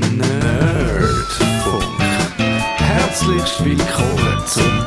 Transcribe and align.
Nerdfunk. 0.00 1.84
Herzlich 2.76 3.64
willkommen 3.64 4.42
zum 4.46 4.86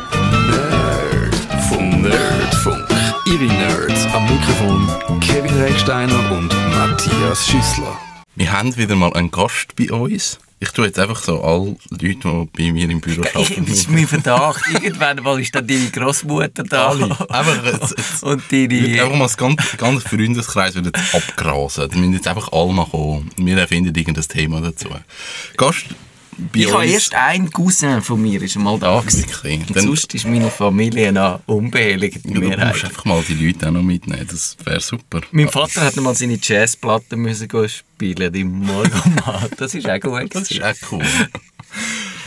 Nerdfunk. 0.49 2.01
Nerdfunk. 2.01 2.87
Ihre 3.25 3.45
Nerds 3.45 4.05
am 4.13 4.23
Mikrofon 4.23 5.19
Kevin 5.19 5.53
Recksteiner 5.61 6.31
und 6.31 6.53
Matthias 6.75 7.45
Schüssler. 7.45 7.97
Wir 8.35 8.51
haben 8.51 8.75
wieder 8.77 8.95
mal 8.95 9.13
einen 9.13 9.31
Gast 9.31 9.75
bei 9.75 9.91
uns. 9.91 10.39
Ich 10.63 10.69
tue 10.73 10.85
jetzt 10.85 10.99
einfach 10.99 11.21
so 11.23 11.43
alle 11.43 11.75
Leute, 11.89 12.03
die 12.03 12.45
bei 12.55 12.71
mir 12.71 12.87
im 12.87 13.01
Büro 13.01 13.23
Ich, 13.23 13.35
arbeiten. 13.35 13.65
das 13.65 13.77
ist 13.79 13.89
mein 13.89 14.05
Verdacht. 14.05 14.61
Irgendwann 14.71 15.17
mal 15.23 15.41
ist 15.41 15.55
dann 15.55 15.65
deine 15.65 15.89
Großmutter 15.89 16.63
da. 16.63 16.89
Alle. 16.89 17.05
Einfach, 17.31 17.65
jetzt, 17.65 17.95
jetzt 17.97 18.23
Und 18.23 18.43
deine. 18.51 19.01
einfach 19.01 19.15
mal 19.17 19.25
das 19.25 19.37
ganze, 19.37 19.75
ganze 19.77 20.07
Freundeskreis 20.07 20.75
wird 20.75 20.85
jetzt 20.85 21.15
abgrasen. 21.15 21.89
Die 21.89 21.97
müssen 21.97 22.13
jetzt 22.13 22.27
einfach 22.27 22.51
alle 22.51 22.71
mal 22.73 22.85
kommen. 22.85 23.31
Wir 23.37 23.57
erfinden 23.57 23.95
irgendein 23.95 24.27
Thema 24.27 24.61
dazu. 24.61 24.89
Gast 25.57 25.85
bei 26.37 26.59
Ich 26.61 26.73
habe 26.73 26.85
erst 26.85 27.13
ein 27.13 27.49
Cousin 27.51 28.01
von 28.01 28.21
mir 28.21 28.41
ist 28.41 28.55
mal 28.57 28.79
da 28.79 28.99
gewesen. 28.99 29.27
Wirklich? 29.27 29.59
Und 29.67 29.75
Dann- 29.75 29.83
sonst 29.85 30.13
ist 30.15 30.25
meine 30.25 30.49
Familie 30.49 31.11
noch 31.11 31.41
unbehelligt. 31.45 32.19
Ja, 32.25 32.33
du 32.33 32.41
musst 32.41 32.85
einfach 32.85 33.05
mal 33.05 33.23
die 33.27 33.33
Leute 33.33 33.67
auch 33.67 33.71
noch 33.71 33.83
mitnehmen. 33.83 34.25
Das 34.29 34.55
wäre 34.63 34.79
super. 34.79 35.21
Mein 35.31 35.49
Vater 35.49 35.81
hat 35.81 35.95
mal 35.97 36.15
seine 36.15 36.39
Jazzplatte 36.41 37.15
müssen 37.15 37.47
gehen 37.47 37.69
spielen 37.69 38.33
im 38.33 38.59
Morgenmat. 38.59 39.51
Das 39.57 39.73
ist 39.75 39.89
auch 39.89 39.99
gut. 39.99 40.33
Das 40.33 40.49
ist 40.49 40.61
echt 40.61 40.81
cool. 40.91 41.03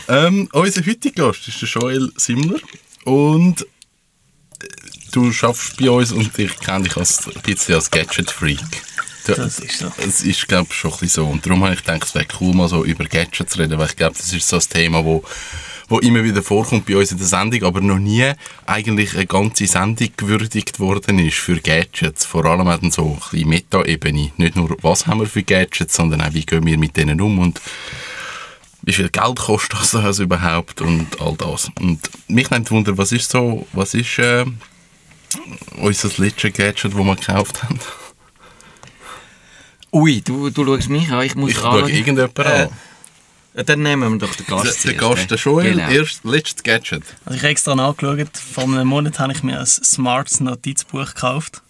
ähm, 0.07 0.47
unser 0.53 0.85
heutiger 0.85 1.27
Gast 1.27 1.47
ist 1.47 1.61
der 1.61 1.69
Joel 1.69 2.11
Simmler. 2.17 2.59
Und 3.05 3.61
äh, 3.61 4.67
du 5.11 5.31
schaffst 5.31 5.77
bei 5.77 5.89
uns 5.89 6.11
und 6.11 6.37
ich 6.37 6.59
kenne 6.59 6.83
dich 6.85 6.95
als, 6.97 7.27
ein 7.27 7.41
bisschen 7.43 7.75
als 7.75 7.89
Gadget-Freak. 7.91 8.59
Das 9.25 9.59
ist 9.59 9.79
so. 9.79 9.91
Es 9.97 10.21
ist, 10.21 10.47
glaube 10.47 10.67
ich, 10.69 10.75
schon 10.75 10.91
ein 10.91 10.99
bisschen 10.99 11.23
so. 11.23 11.27
Und 11.27 11.45
darum 11.45 11.63
habe 11.63 11.73
ich 11.73 11.83
gedacht, 11.83 12.03
es 12.03 12.15
wäre 12.15 12.27
cool, 12.39 12.53
mal 12.53 12.67
so 12.67 12.83
über 12.83 13.05
Gadgets 13.05 13.53
zu 13.53 13.59
reden, 13.59 13.77
weil 13.77 13.87
ich 13.87 13.95
glaube, 13.95 14.15
das 14.17 14.31
ist 14.31 14.47
so 14.47 14.57
ein 14.57 14.63
Thema, 14.69 15.03
wo, 15.03 15.23
wo 15.87 15.99
immer 15.99 16.23
wieder 16.23 16.41
vorkommt 16.41 16.85
bei 16.85 16.95
uns 16.95 17.11
in 17.11 17.17
der 17.17 17.27
Sendung, 17.27 17.63
aber 17.63 17.81
noch 17.81 17.97
nie 17.97 18.31
eigentlich 18.65 19.15
eine 19.15 19.25
ganze 19.25 19.67
Sendung 19.67 20.09
gewürdigt 20.15 20.79
worden 20.79 21.19
ist 21.19 21.37
für 21.37 21.59
Gadgets. 21.59 22.25
Vor 22.25 22.45
allem 22.45 22.67
auch 22.67 22.79
so 22.91 23.17
ein 23.31 23.47
Meta-Ebene. 23.47 24.31
Nicht 24.37 24.55
nur, 24.55 24.77
was 24.81 25.07
haben 25.07 25.21
wir 25.21 25.27
für 25.27 25.43
Gadgets, 25.43 25.95
sondern 25.95 26.21
auch, 26.21 26.33
wie 26.33 26.45
gehen 26.45 26.65
wir 26.65 26.77
mit 26.77 26.95
denen 26.95 27.19
um 27.21 27.39
und 27.39 27.59
wie 28.83 28.93
viel 28.93 29.09
Geld 29.09 29.37
kostet 29.37 29.79
das 29.79 29.95
also 29.95 30.23
überhaupt 30.23 30.81
und 30.81 31.19
all 31.19 31.35
das. 31.35 31.71
Und 31.79 31.99
mich 32.27 32.51
nimmt 32.51 32.69
Wunder, 32.69 32.95
was 32.97 33.11
ist 33.11 33.31
so, 33.31 33.65
was 33.73 33.95
ist 33.95 34.19
äh, 34.19 34.45
unser 35.77 36.09
letztes 36.17 36.53
Gadget, 36.53 36.93
das 36.93 36.93
wir 36.93 37.15
gekauft 37.15 37.63
haben? 37.63 37.79
Ui, 39.95 40.21
du, 40.21 40.49
du 40.49 40.65
schaust 40.65 40.89
mich 40.89 41.09
an. 41.09 41.21
Ich 41.23 41.35
muss 41.35 41.51
Ich 41.51 41.57
schaue 41.57 41.89
irgendjemanden 41.89 42.45
an. 42.45 42.69
Äh, 43.53 43.63
Dann 43.63 43.81
nehmen 43.81 44.11
wir 44.19 44.27
doch 44.27 44.35
den 44.35 44.45
Gast 44.45 44.83
Der, 44.83 44.91
der 44.91 44.99
Gast, 44.99 45.21
ne? 45.21 45.27
der 45.27 45.37
Joel, 45.37 45.71
Genau. 45.75 45.89
erst 45.89 46.25
letztes 46.25 46.63
Gadget. 46.63 47.03
Also 47.23 47.37
ich 47.37 47.43
habe 47.43 47.51
extra 47.51 47.75
nachgeschaut. 47.75 48.27
Vor 48.37 48.65
einem 48.65 48.87
Monat 48.89 49.19
habe 49.19 49.31
ich 49.31 49.41
mir 49.41 49.57
ein 49.57 49.65
smartes 49.65 50.41
Notizbuch 50.41 51.05
gekauft. 51.13 51.61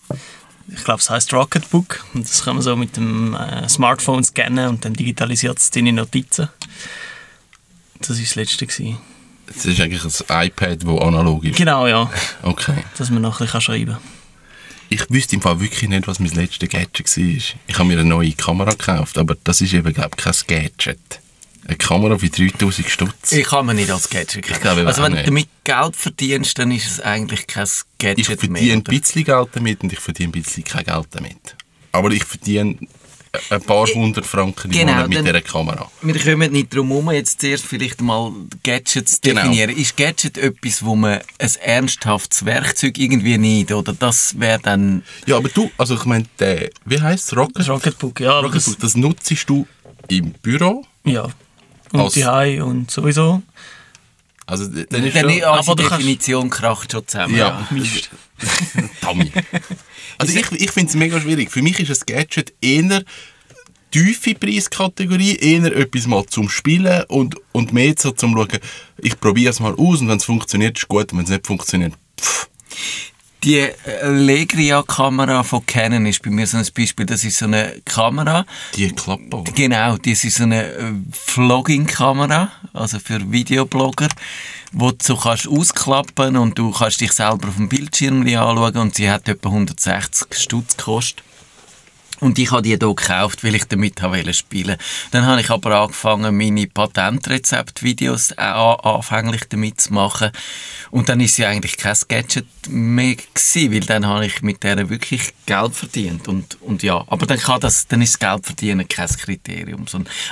Ich 0.68 0.84
glaube, 0.84 1.02
es 1.02 1.10
heißt 1.12 1.32
Rocketbook. 1.34 2.04
Und 2.16 2.28
das 2.28 2.44
kann 2.44 2.56
man 2.56 2.64
so 2.64 2.76
mit 2.76 2.98
dem 2.98 3.36
äh, 3.36 3.70
Smartphone 3.70 4.24
scannen 4.24 4.70
und 4.70 4.86
dann 4.86 4.94
digitalisiert 4.94 5.60
es 5.60 5.70
deine 5.70 5.94
Notizen. 5.94 6.50
Das 8.00 8.10
war 8.10 8.16
das 8.18 8.34
letzte. 8.36 8.66
Gewesen. 8.66 8.98
Das 9.46 9.64
ist 9.66 9.80
eigentlich 9.80 10.04
ein 10.04 10.48
iPad, 10.48 10.82
das 10.84 11.02
analog 11.02 11.44
ist. 11.44 11.58
Genau, 11.58 11.86
ja. 11.86 12.10
Okay. 12.42 12.84
Dass 12.98 13.12
man 13.12 13.22
noch 13.22 13.40
ein 13.40 13.46
bisschen 13.46 13.62
schreiben 13.62 13.92
kann. 13.92 14.15
Ich 14.90 15.10
wüsste 15.10 15.36
im 15.36 15.42
Fall 15.42 15.60
wirklich 15.60 15.90
nicht, 15.90 16.08
was 16.08 16.20
mein 16.20 16.32
letztes 16.32 16.70
Gadget 16.70 17.18
war. 17.18 17.24
Ich 17.26 17.56
habe 17.80 17.86
mir 17.86 18.00
eine 18.00 18.06
neue 18.08 18.32
Kamera 18.34 18.72
gekauft, 18.72 19.18
aber 19.18 19.36
das 19.44 19.62
ist 19.62 19.74
eben, 19.74 19.94
glaube 19.94 20.12
ich, 20.18 20.24
kein 20.24 20.34
Gadget. 20.48 21.00
Eine 21.68 21.78
Kamera 21.78 22.18
für 22.18 22.30
3000 22.30 22.88
Stutz. 22.90 23.32
Ich 23.32 23.48
kann 23.48 23.66
mir 23.66 23.74
nicht 23.74 23.90
als 23.90 24.08
Gadget 24.10 24.48
kaufen. 24.48 24.62
glaube, 24.62 24.82
ich 24.82 24.88
Also 24.88 25.02
wenn 25.02 25.14
du 25.16 25.24
damit 25.24 25.48
Geld 25.64 25.96
verdienst, 25.96 26.60
dann 26.60 26.70
ist 26.72 26.86
es 26.86 27.00
eigentlich 27.02 27.48
kein 27.48 27.68
Gadget 27.98 28.20
Ich 28.20 28.28
mehr. 28.30 28.38
verdiene 28.38 28.74
ein 28.74 28.80
oder? 28.82 28.92
bisschen 28.92 29.24
Geld 29.24 29.50
damit 29.54 29.82
und 29.84 29.92
ich 29.92 30.00
verdiene 30.00 30.30
ein 30.30 30.32
bisschen 30.32 30.64
kein 30.64 30.84
Geld 30.86 31.08
damit. 31.12 31.56
Aber 31.92 32.12
ich 32.12 32.24
verdiene 32.24 32.78
ein 33.50 33.62
paar 33.62 33.86
hundert 33.88 34.26
Franken 34.26 34.72
im 34.72 34.78
Genau, 34.80 34.94
Monat 34.94 35.10
mit 35.10 35.26
dieser 35.26 35.42
Kamera. 35.42 35.92
Wir 36.02 36.20
kommen 36.20 36.52
nicht 36.52 36.74
drum 36.74 36.88
herum, 36.90 37.12
jetzt 37.12 37.42
zuerst 37.42 37.66
vielleicht 37.66 38.02
mal 38.02 38.32
Gadgets 38.64 39.22
Genau. 39.22 39.42
definieren. 39.42 39.70
Ist 39.72 39.96
Gadget 39.98 40.38
etwas, 40.38 40.84
wo 40.84 40.96
man 40.96 41.20
ein 41.40 41.52
ernsthaftes 41.62 42.46
Werkzeug 42.46 42.98
irgendwie 42.98 43.38
nicht, 43.38 43.72
oder 43.72 43.94
das 43.94 44.40
wäre 44.40 44.60
dann... 44.60 45.04
Ja, 45.26 45.38
aber 45.38 45.50
du, 45.50 45.72
also 45.78 45.96
ich 45.96 46.06
meine, 46.06 46.26
der, 46.40 46.70
wie 46.86 47.02
heisst 47.02 47.32
es? 47.32 47.38
Rocket? 47.38 47.60
Das 47.60 47.70
Rocketbook, 47.70 48.20
ja. 48.20 48.40
Rocketbook, 48.40 48.80
das 48.80 48.96
nutzt 48.96 49.32
du 49.48 49.66
im 50.10 50.32
Büro? 50.42 50.86
Ja. 51.04 51.28
Und 51.92 52.00
Als- 52.00 52.14
die 52.14 52.60
und 52.62 52.92
sowieso. 52.92 53.42
Also, 54.48 54.66
dann 54.68 54.84
ist 54.84 55.16
Dann, 55.16 55.30
schon- 55.32 55.44
also 55.44 55.72
aber 55.72 55.76
die 55.76 55.84
du 55.84 55.90
kannst- 55.90 56.04
Definition 56.04 56.50
kracht 56.52 56.92
schon 56.92 57.08
zusammen. 57.08 57.36
Ja, 57.36 57.68
Mist. 57.72 58.10
Dummy. 59.02 59.32
Also 60.18 60.38
ich, 60.38 60.52
ich 60.52 60.72
finde 60.72 60.90
es 60.90 60.96
mega 60.96 61.20
schwierig. 61.20 61.52
Für 61.52 61.62
mich 61.62 61.80
ist 61.80 61.90
ein 61.90 62.16
Gadget 62.16 62.54
eher 62.62 63.04
tiefe 63.92 64.36
Preiskategorie, 64.36 65.38
eher 65.38 65.76
etwas 65.76 66.08
mal 66.08 66.26
zum 66.26 66.50
Spielen 66.50 67.04
und, 67.08 67.36
und 67.54 67.72
mehr 67.72 67.94
so 67.98 68.12
zum 68.12 68.34
Schauen, 68.34 68.60
ich 68.98 69.20
probiere 69.20 69.52
es 69.52 69.60
mal 69.60 69.74
aus 69.76 70.02
und 70.02 70.10
wenn 70.10 70.18
es 70.18 70.26
funktioniert, 70.26 70.78
ist 70.78 70.88
gut, 70.88 71.12
und 71.12 71.20
wenn 71.20 71.26
es 71.26 71.32
nicht 71.32 71.48
funktioniert, 71.48 71.94
pff. 72.20 72.50
Die 73.46 73.64
Legria-Kamera 74.02 75.44
von 75.44 75.64
Canon 75.68 76.08
ist 76.08 76.24
bei 76.24 76.32
mir 76.32 76.48
so 76.48 76.58
ein 76.58 76.66
Beispiel. 76.76 77.06
Das 77.06 77.24
ist 77.24 77.38
so 77.38 77.46
eine 77.46 77.76
Kamera, 77.86 78.44
die 78.76 78.92
klappt 78.92 79.32
auch. 79.32 79.44
Genau, 79.54 79.98
das 79.98 80.24
ist 80.24 80.38
so 80.38 80.44
eine 80.46 80.66
äh, 80.66 80.94
Vlogging-Kamera, 81.12 82.52
also 82.74 82.98
für 82.98 83.32
Videoblogger, 83.32 84.10
wo 84.72 84.90
du 84.92 85.16
kannst 85.16 85.48
ausklappen 85.48 86.38
und 86.38 86.58
du 86.58 86.72
kannst 86.72 87.02
dich 87.02 87.12
selber 87.12 87.50
auf 87.50 87.58
dem 87.58 87.70
Bildschirm 87.70 88.22
anschauen 88.24 88.78
und 88.78 88.96
sie 88.96 89.12
hat 89.12 89.30
etwa 89.30 89.50
160 89.50 90.28
Stutz 90.34 90.76
gekostet. 90.76 91.24
Und 92.26 92.40
ich 92.40 92.50
habe 92.50 92.64
die 92.64 92.70
hier 92.70 92.80
gekauft, 92.80 93.44
weil 93.44 93.54
ich 93.54 93.66
damit 93.66 94.02
wollte 94.02 94.34
spielen. 94.34 94.78
Dann 95.12 95.28
habe 95.28 95.42
ich 95.42 95.52
aber 95.52 95.80
angefangen, 95.80 96.36
meine 96.36 96.66
Patentrezept-Videos 96.66 98.36
auch 98.40 98.96
anfänglich 98.96 99.44
damit 99.48 99.80
zu 99.80 99.94
machen. 99.94 100.32
Und 100.90 101.08
dann 101.08 101.20
ist 101.20 101.36
sie 101.36 101.46
eigentlich 101.46 101.78
kein 101.78 101.96
Gadget 102.08 102.48
mehr 102.68 103.16
gewesen, 103.16 103.72
weil 103.72 103.82
dann 103.82 104.08
habe 104.08 104.26
ich 104.26 104.42
mit 104.42 104.64
der 104.64 104.90
wirklich 104.90 105.36
Geld 105.46 105.76
verdient. 105.76 106.28
Und, 106.28 106.60
und 106.64 106.82
ja, 106.82 107.04
aber 107.06 107.28
dann, 107.28 107.38
kann 107.38 107.60
das, 107.60 107.86
dann 107.86 108.02
ist 108.02 108.14
das 108.14 108.20
Geld 108.20 108.44
verdienen 108.44 108.88
kein 108.88 109.08
Kriterium. 109.08 109.86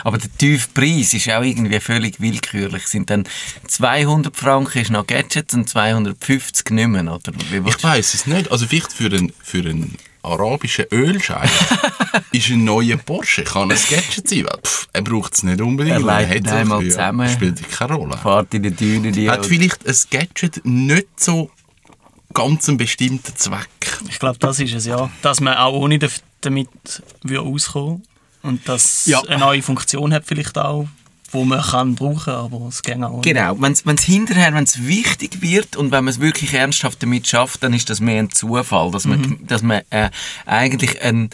Aber 0.03 0.17
der 0.17 0.35
tiefe 0.35 0.69
Preis 0.73 1.13
ist 1.13 1.29
auch 1.29 1.43
irgendwie 1.43 1.79
völlig 1.79 2.19
willkürlich. 2.19 2.87
Sind 2.87 3.11
dann 3.11 3.25
200 3.67 4.35
Franken 4.35 4.79
ist 4.79 4.89
noch 4.89 5.05
Gadget 5.05 5.53
und 5.53 5.69
250 5.69 6.71
nicht 6.71 6.87
mehr, 6.87 7.03
oder? 7.03 7.33
Ich 7.51 7.83
weiß 7.83 8.15
es 8.15 8.25
nicht. 8.25 8.51
Also 8.51 8.65
vielleicht 8.65 8.93
für 8.93 9.11
einen, 9.11 9.31
für 9.43 9.59
einen 9.59 9.95
arabischen 10.23 10.85
Ölschein 10.91 11.49
ist 12.31 12.49
ein 12.49 12.63
neuer 12.63 12.97
Porsche 12.97 13.43
kann 13.43 13.71
ein 13.71 13.77
Gadget 13.89 14.27
sein. 14.27 14.45
Weil, 14.45 14.59
pff, 14.61 14.87
er 14.93 15.01
braucht 15.01 15.33
es 15.33 15.43
nicht 15.43 15.61
unbedingt. 15.61 15.95
Er 15.97 16.01
leitet 16.01 16.45
hat's 16.45 16.53
einmal 16.53 16.83
zusammen. 16.83 17.29
Spielt 17.29 17.69
keine 17.69 17.93
Rolle. 17.95 18.17
Fahrt 18.17 18.53
in 18.53 18.63
die 18.63 19.29
Hat 19.29 19.45
vielleicht 19.45 19.85
ein 19.87 19.95
Gadget 20.09 20.65
nicht 20.65 21.07
so 21.19 21.51
ganz 22.33 22.67
einen 22.67 22.77
bestimmten 22.77 23.35
Zweck? 23.35 23.67
Ich 24.09 24.19
glaube, 24.19 24.39
das 24.39 24.59
ist 24.59 24.73
es, 24.73 24.85
ja. 24.85 25.09
Dass 25.21 25.39
man 25.41 25.55
auch 25.55 25.73
ohne 25.73 25.99
damit 26.41 26.69
würde 27.21 27.41
auskommen 27.41 28.03
und 28.41 28.67
dass 28.67 29.05
Ja. 29.05 29.19
es 29.21 29.27
eine 29.27 29.39
neue 29.39 29.61
Funktion 29.61 30.13
hat 30.13 30.23
vielleicht 30.25 30.57
auch, 30.57 30.87
wo 31.33 31.45
man 31.45 31.61
kann 31.61 31.95
brauchen, 31.95 32.33
aber 32.33 32.67
es 32.67 32.81
geht 32.81 33.01
auch. 33.01 33.21
Genau, 33.21 33.55
wenn 33.59 33.73
es 33.73 34.03
hinterher, 34.03 34.53
wenn 34.53 34.63
es 34.63 34.85
wichtig 34.85 35.41
wird 35.41 35.75
und 35.75 35.91
wenn 35.91 36.03
man 36.03 36.13
es 36.13 36.19
wirklich 36.19 36.53
ernsthaft 36.53 37.01
damit 37.01 37.27
schafft, 37.27 37.63
dann 37.63 37.73
ist 37.73 37.89
das 37.89 37.99
mehr 37.99 38.19
ein 38.19 38.31
Zufall, 38.31 38.91
dass 38.91 39.05
man, 39.05 39.39
dass 39.45 39.61
man 39.61 39.81
äh, 39.89 40.09
eigentlich 40.45 41.01
eine 41.01 41.29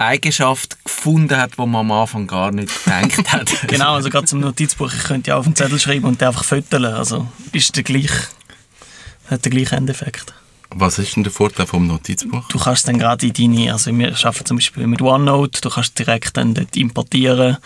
Eigenschaft 0.00 0.82
gefunden 0.84 1.36
hat, 1.36 1.52
die 1.58 1.66
man 1.66 1.76
am 1.76 1.92
Anfang 1.92 2.26
gar 2.26 2.50
nicht 2.50 2.72
gedacht 2.84 3.32
hat. 3.32 3.68
Genau, 3.68 3.94
also 3.94 4.08
gerade 4.08 4.26
zum 4.26 4.40
Notizbuch, 4.40 4.92
ich 4.92 5.04
könnte 5.04 5.30
ja 5.30 5.36
auf 5.36 5.44
den 5.44 5.54
Zettel 5.54 5.78
schreiben 5.78 6.06
und 6.06 6.20
den 6.20 6.28
einfach 6.28 6.44
föteln. 6.44 6.86
Also 6.86 7.28
ist 7.52 7.76
der 7.76 7.82
gleich, 7.82 8.10
hat 9.28 9.44
den 9.44 9.52
gleichen 9.52 9.74
Endeffekt. 9.76 10.32
Was 10.72 10.98
ist 10.98 11.16
denn 11.16 11.24
der 11.24 11.32
Vorteil 11.32 11.66
vom 11.66 11.86
Notizbuch? 11.86 12.46
Du 12.48 12.58
kannst 12.58 12.86
dann 12.86 12.98
gerade 12.98 13.26
in 13.26 13.32
deine, 13.32 13.72
also 13.72 13.96
wir 13.96 14.12
arbeiten 14.24 14.46
zum 14.46 14.56
Beispiel 14.56 14.86
mit 14.86 15.02
OneNote, 15.02 15.60
du 15.60 15.68
kannst 15.68 15.98
direkt 15.98 16.36
dann 16.36 16.54
dort 16.54 16.76
importieren. 16.76 17.56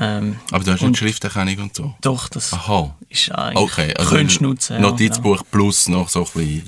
Ähm, 0.00 0.36
Aber 0.50 0.64
du 0.64 0.72
hast 0.72 0.82
nicht 0.82 0.98
Schrifterkennung 0.98 1.58
und 1.64 1.76
so. 1.76 1.94
doch, 2.00 2.28
das 2.28 2.52
Aha. 2.52 2.94
ist 3.08 3.30
eigentlich, 3.32 3.62
Okay, 3.64 3.94
also 3.96 4.10
könntest 4.10 4.40
du 4.40 4.44
nutzen. 4.44 4.74
ja, 4.74 4.80
Notizbuch 4.80 5.42
plus 5.50 5.88
noch 5.88 6.08
so 6.08 6.20
ein 6.24 6.30
bisschen 6.34 6.62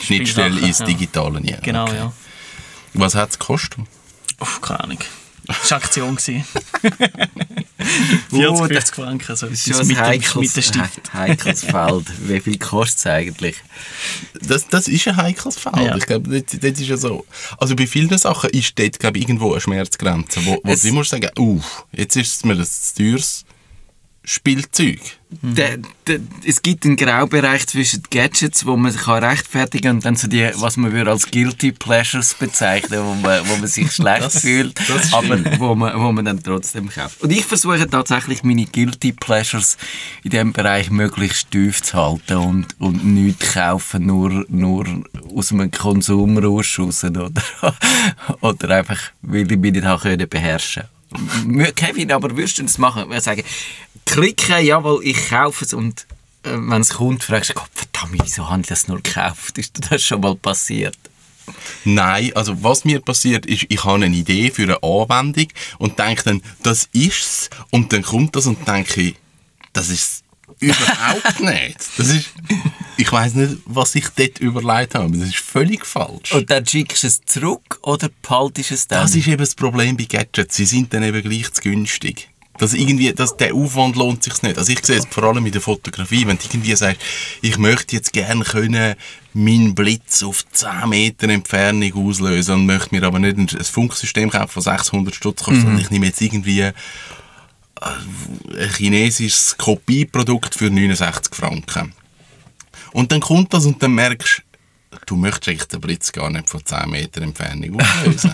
Schnittstelle 0.00 0.60
ins 0.60 0.80
ja. 0.80 0.84
Digitale. 0.86 1.40
Ja. 1.40 1.52
Ja. 1.52 1.60
Genau, 1.60 1.84
okay. 1.84 1.96
ja. 1.96 2.12
Was 2.94 3.14
hat 3.14 3.30
es 3.30 3.38
gekostet? 3.38 3.78
Uff, 4.40 4.60
keine 4.60 4.80
Ahnung. 4.84 4.98
Das 5.46 5.70
war 5.70 5.78
Aktion. 5.78 6.16
gewesen. 6.16 6.44
40, 8.30 8.48
Oh, 8.50 8.64
50 8.66 8.94
Franken. 8.94 9.36
So 9.36 9.46
Das 9.46 9.66
ist 9.66 9.76
schon 9.76 9.86
mit, 9.86 9.96
dem- 9.96 10.04
heikles, 10.04 10.56
mit 10.56 10.74
dem 10.74 10.82
heikles 11.14 11.64
Feld. 11.64 12.06
Wie 12.28 12.40
viel 12.40 12.58
kostet 12.58 12.98
es 12.98 13.06
eigentlich? 13.06 13.56
Das, 14.42 14.66
das 14.68 14.88
ist 14.88 15.06
ein 15.08 15.16
heikles 15.16 15.56
Feld. 15.56 15.76
Ja. 15.76 15.96
Ich 15.96 16.06
glaube, 16.06 16.40
das, 16.40 16.58
das 16.60 16.80
ist 16.80 16.88
ja 16.88 16.96
so. 16.96 17.24
Also 17.58 17.76
bei 17.76 17.86
vielen 17.86 18.16
Sachen 18.18 18.50
ist 18.50 18.78
dort, 18.78 18.98
glaube 18.98 19.18
ich, 19.18 19.24
irgendwo 19.24 19.52
eine 19.52 19.60
Schmerzgrenze, 19.60 20.44
wo, 20.44 20.58
wo 20.62 20.72
Es- 20.72 20.82
du 20.82 20.92
musst 20.92 21.10
sagen, 21.10 21.30
uff, 21.38 21.84
jetzt 21.92 22.16
ist 22.16 22.34
es 22.34 22.44
mir 22.44 22.54
ein 22.54 22.64
zu 22.64 22.94
teures 22.96 23.44
Spielzeug. 24.28 24.98
Der, 25.30 25.78
der, 26.06 26.20
es 26.44 26.62
gibt 26.62 26.84
einen 26.84 26.96
Graubereich 26.96 27.66
zwischen 27.66 28.02
Gadgets, 28.10 28.66
wo 28.66 28.76
man 28.76 28.90
sich 28.92 29.06
rechtfertigen 29.06 29.82
kann 29.88 29.96
und 29.96 30.04
dann 30.04 30.16
so 30.16 30.26
die, 30.28 30.50
was 30.56 30.76
man 30.76 30.92
würde 30.92 31.10
als 31.12 31.30
Guilty 31.30 31.72
Pleasures 31.72 32.34
bezeichnen, 32.34 33.00
wo 33.04 33.14
man, 33.14 33.48
wo 33.48 33.56
man 33.56 33.66
sich 33.68 33.90
schlecht 33.92 34.22
Das- 34.24 34.40
fühlt, 34.40 34.78
das 34.88 35.12
aber 35.12 35.38
wo 35.60 35.74
man, 35.74 35.98
wo 36.00 36.10
man 36.12 36.24
dann 36.24 36.42
trotzdem 36.42 36.88
kauft. 36.88 37.22
Und 37.22 37.30
ich 37.30 37.44
versuche 37.44 37.88
tatsächlich 37.88 38.42
meine 38.42 38.66
Guilty 38.66 39.12
Pleasures 39.12 39.76
in 40.24 40.30
diesem 40.30 40.52
Bereich 40.52 40.90
möglichst 40.90 41.50
tief 41.52 41.82
zu 41.82 41.94
halten 41.96 42.36
und, 42.36 42.66
und 42.80 43.04
nichts 43.04 43.54
kaufen, 43.54 44.06
nur, 44.06 44.44
nur 44.48 44.86
aus 45.34 45.52
einem 45.52 45.70
Konsumrausch 45.70 46.78
raus 46.80 47.04
oder, 47.04 47.30
oder 48.40 48.70
einfach, 48.76 48.98
weil 49.22 49.50
ich 49.50 49.58
mich 49.58 49.72
nicht 49.72 50.30
beherrschen 50.30 50.82
Mö- 50.84 50.95
Kevin, 51.74 52.12
aber 52.12 52.36
würdest 52.36 52.58
du 52.58 52.62
das 52.62 52.78
machen? 52.78 53.08
Wir 53.10 53.20
sagen, 53.20 53.44
klicken, 54.04 54.64
jawohl, 54.64 55.04
ich 55.04 55.28
kaufe 55.28 55.64
es 55.64 55.72
und 55.72 56.06
äh, 56.42 56.50
wenn 56.52 56.80
es 56.80 56.94
kommt, 56.94 57.24
fragst 57.24 57.50
du, 57.50 57.54
Gott 57.54 57.70
verdammt, 57.72 58.22
wieso 58.22 58.48
habe 58.48 58.60
ich 58.60 58.66
das 58.66 58.88
nur 58.88 59.02
gekauft? 59.02 59.58
Ist 59.58 59.76
dir 59.76 59.88
das 59.88 60.02
schon 60.02 60.20
mal 60.20 60.34
passiert? 60.34 60.96
Nein, 61.84 62.32
also 62.34 62.62
was 62.62 62.84
mir 62.84 63.00
passiert 63.00 63.46
ist, 63.46 63.66
ich 63.68 63.84
habe 63.84 64.04
eine 64.04 64.16
Idee 64.16 64.50
für 64.50 64.62
eine 64.62 64.82
Anwendung 64.82 65.48
und 65.78 65.98
denke 65.98 66.24
dann, 66.24 66.42
das 66.62 66.88
ist's. 66.92 67.50
Und 67.70 67.92
dann 67.92 68.02
kommt 68.02 68.34
das 68.34 68.46
und 68.46 68.66
denke 68.66 69.00
ich, 69.00 69.16
das 69.72 69.88
ist 69.88 70.24
überhaupt 70.58 71.40
nicht. 71.40 71.78
Das 71.96 72.08
ist, 72.08 72.30
ich 72.96 73.10
weiß 73.10 73.34
nicht, 73.34 73.58
was 73.66 73.94
ich 73.94 74.08
dort 74.16 74.38
überlegt 74.38 74.94
habe. 74.94 75.16
Das 75.18 75.28
ist 75.28 75.36
völlig 75.36 75.84
falsch. 75.84 76.32
Und 76.32 76.50
dann 76.50 76.66
schickst 76.66 77.02
du 77.02 77.06
es 77.06 77.20
zurück 77.24 77.78
oder 77.82 78.08
behaltest 78.22 78.70
es 78.70 78.88
dann? 78.88 79.02
Das 79.02 79.14
ist 79.14 79.26
eben 79.26 79.38
das 79.38 79.54
Problem 79.54 79.96
bei 79.96 80.04
Gadgets. 80.04 80.56
Sie 80.56 80.66
sind 80.66 80.92
dann 80.94 81.02
eben 81.02 81.22
gleich 81.22 81.52
zu 81.52 81.62
günstig. 81.62 82.28
Das 82.58 82.72
irgendwie, 82.72 83.12
das, 83.12 83.36
der 83.36 83.54
Aufwand 83.54 83.96
lohnt 83.96 84.22
sich 84.22 84.42
nicht. 84.42 84.56
Also 84.56 84.72
ich 84.72 84.84
sehe 84.84 84.96
es 84.96 85.06
vor 85.10 85.24
allem 85.24 85.44
in 85.44 85.52
der 85.52 85.60
Fotografie, 85.60 86.26
wenn 86.26 86.38
du 86.38 86.44
irgendwie 86.44 86.74
sagst, 86.74 87.02
ich 87.42 87.58
möchte 87.58 87.96
jetzt 87.96 88.14
gerne 88.14 88.44
können 88.44 88.94
meinen 89.34 89.74
Blitz 89.74 90.22
auf 90.22 90.42
10 90.50 90.88
Meter 90.88 91.28
Entfernung 91.28 92.08
auslösen 92.08 92.54
und 92.54 92.66
möchte 92.66 92.94
mir 92.94 93.06
aber 93.06 93.18
nicht 93.18 93.36
ein, 93.36 93.48
Funksystem 93.48 94.30
kaufen, 94.30 94.52
das 94.54 94.64
600 94.64 95.14
Stutz 95.14 95.42
kostet, 95.42 95.64
sondern 95.64 95.82
ich 95.82 95.90
nehme 95.90 96.06
jetzt 96.06 96.22
irgendwie 96.22 96.62
ein 96.62 96.74
chinesisches 98.74 99.58
Kopieprodukt 99.58 100.54
für 100.54 100.70
69 100.70 101.34
Franken. 101.34 101.92
Und 102.96 103.12
dann 103.12 103.20
kommt 103.20 103.52
das 103.52 103.66
und 103.66 103.82
dann 103.82 103.94
merkst 103.94 104.42
du, 104.90 104.98
du 105.06 105.16
möchtest 105.16 105.48
eigentlich 105.48 105.68
den 105.68 105.80
Blitz 105.80 106.10
gar 106.12 106.30
nicht 106.30 106.48
von 106.48 106.64
10 106.64 106.88
Meter 106.90 107.20
Entfernung 107.22 107.80
auslösen. 107.80 108.32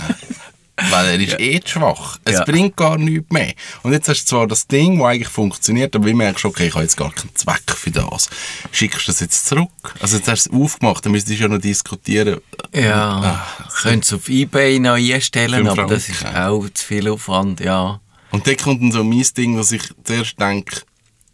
Weil 0.91 1.07
er 1.07 1.21
ist 1.21 1.39
eh 1.39 1.61
zu 1.61 1.69
schwach. 1.69 2.19
Es 2.25 2.35
Ja. 2.39 2.45
bringt 2.45 2.77
gar 2.77 2.97
nichts 2.97 3.31
mehr. 3.31 3.53
Und 3.83 3.93
jetzt 3.93 4.09
hast 4.09 4.25
du 4.25 4.29
zwar 4.31 4.47
das 4.47 4.67
Ding, 4.67 4.99
das 4.99 5.07
eigentlich 5.09 5.29
funktioniert, 5.29 5.95
aber 5.95 6.07
wie 6.07 6.15
merkst 6.15 6.45
du, 6.45 6.49
okay, 6.49 6.69
ich 6.69 6.75
habe 6.75 6.85
jetzt 6.85 6.97
gar 6.97 7.13
keinen 7.13 7.35
Zweck 7.35 7.63
für 7.75 7.91
das. 7.91 8.31
Schickst 8.71 9.03
du 9.07 9.13
das 9.13 9.21
jetzt 9.21 9.47
zurück? 9.47 9.69
Also 10.01 10.17
jetzt 10.17 10.29
hast 10.29 10.47
du 10.47 10.51
es 10.51 10.61
aufgemacht, 10.63 11.05
dann 11.05 11.13
müsstest 11.13 11.39
du 11.39 11.43
ja 11.43 11.49
noch 11.49 11.59
diskutieren. 11.61 12.41
Ja, 12.73 13.45
Ah, 13.59 13.67
könntest 13.83 14.13
du 14.13 14.17
auf 14.17 14.29
Ebay 14.29 14.79
noch 14.79 14.95
einstellen, 14.95 15.67
aber 15.69 15.87
das 15.87 16.09
ist 16.09 16.19
Franken. 16.19 16.37
auch 16.39 16.69
zu 16.73 16.85
viel 16.87 17.09
Aufwand, 17.09 17.61
ja. 17.61 18.01
Und 18.31 18.47
dann 18.47 18.57
kommt 18.57 18.81
dann 18.83 18.93
so 18.93 19.05
mein 19.05 19.27
Ding, 19.37 19.57
dass 19.57 19.73
ich 19.73 19.83
zuerst 20.05 20.41
denke, 20.41 20.83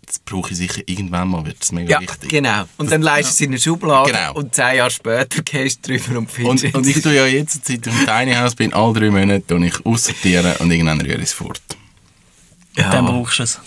das 0.08 0.18
brauche 0.18 0.50
ich 0.52 0.56
sicher 0.56 0.80
irgendwann 0.86 1.28
mal, 1.28 1.44
wird 1.46 1.58
es 1.62 1.70
mega 1.70 1.90
Ja, 1.90 2.00
wichtig. 2.00 2.30
genau. 2.30 2.64
Und 2.78 2.90
dann 2.90 3.02
leistest 3.02 3.38
du 3.40 3.44
es 3.44 3.46
in 3.46 3.52
eine 3.52 3.60
Schublade 3.60 4.10
Genau. 4.10 4.32
und 4.34 4.54
zehn 4.54 4.76
Jahre 4.76 4.90
später 4.90 5.42
gehst 5.44 5.86
du 5.86 5.96
drüber 5.98 6.18
und 6.18 6.30
findest 6.30 6.64
Und, 6.64 6.74
und 6.74 6.86
ich 6.86 7.00
tue 7.02 7.14
ja 7.14 7.26
jetzt, 7.26 7.64
seit 7.66 7.86
ich 7.86 7.92
im 7.92 8.06
Tiny 8.06 8.34
House 8.34 8.54
bin, 8.54 8.72
alle 8.72 8.92
drei 8.94 9.10
Monate 9.10 9.46
tue 9.46 9.66
ich 9.66 9.86
aussortieren 9.86 10.56
und 10.56 10.70
irgendwann 10.70 11.00
rühre 11.00 11.18
ich 11.18 11.24
es 11.24 11.32
fort. 11.32 11.60
ja. 12.76 12.90
Dann 12.90 13.06
brauchst 13.06 13.38
du 13.38 13.42
es. 13.44 13.60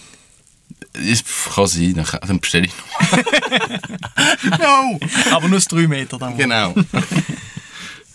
Es 0.93 1.23
kann 1.55 1.67
sein, 1.67 1.93
dann, 1.93 2.05
dann 2.27 2.39
bestelle 2.41 2.65
ich 2.67 2.73
noch. 2.73 4.59
no! 4.59 4.99
Aber 5.31 5.47
nur 5.47 5.57
das 5.59 5.67
3 5.69 5.87
Meter 5.87 6.17
dann. 6.17 6.35
Genau. 6.37 6.73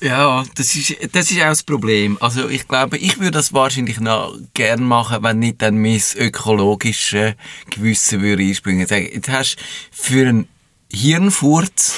Ja, 0.01 0.45
das 0.57 0.77
ist, 0.77 0.95
das 1.13 1.31
ist 1.31 1.41
auch 1.41 1.49
das 1.49 1.63
Problem. 1.63 2.19
Also 2.21 2.49
ich 2.49 2.69
glaube, 2.69 2.99
ich 2.99 3.19
würde 3.19 3.33
das 3.33 3.53
wahrscheinlich 3.55 3.99
noch 3.99 4.37
gern 4.53 4.85
machen, 4.85 5.23
wenn 5.23 5.39
nicht 5.39 5.63
dann 5.63 5.81
mein 5.81 6.01
ökologisches 6.17 7.35
Gewissen 7.71 8.21
würde 8.21 8.43
einspringen. 8.43 8.87
Sagen, 8.87 9.09
jetzt 9.13 9.29
hast 9.31 9.57
du 9.57 9.63
für 9.91 10.29
einen 10.29 10.49
Hirnfurz 10.93 11.95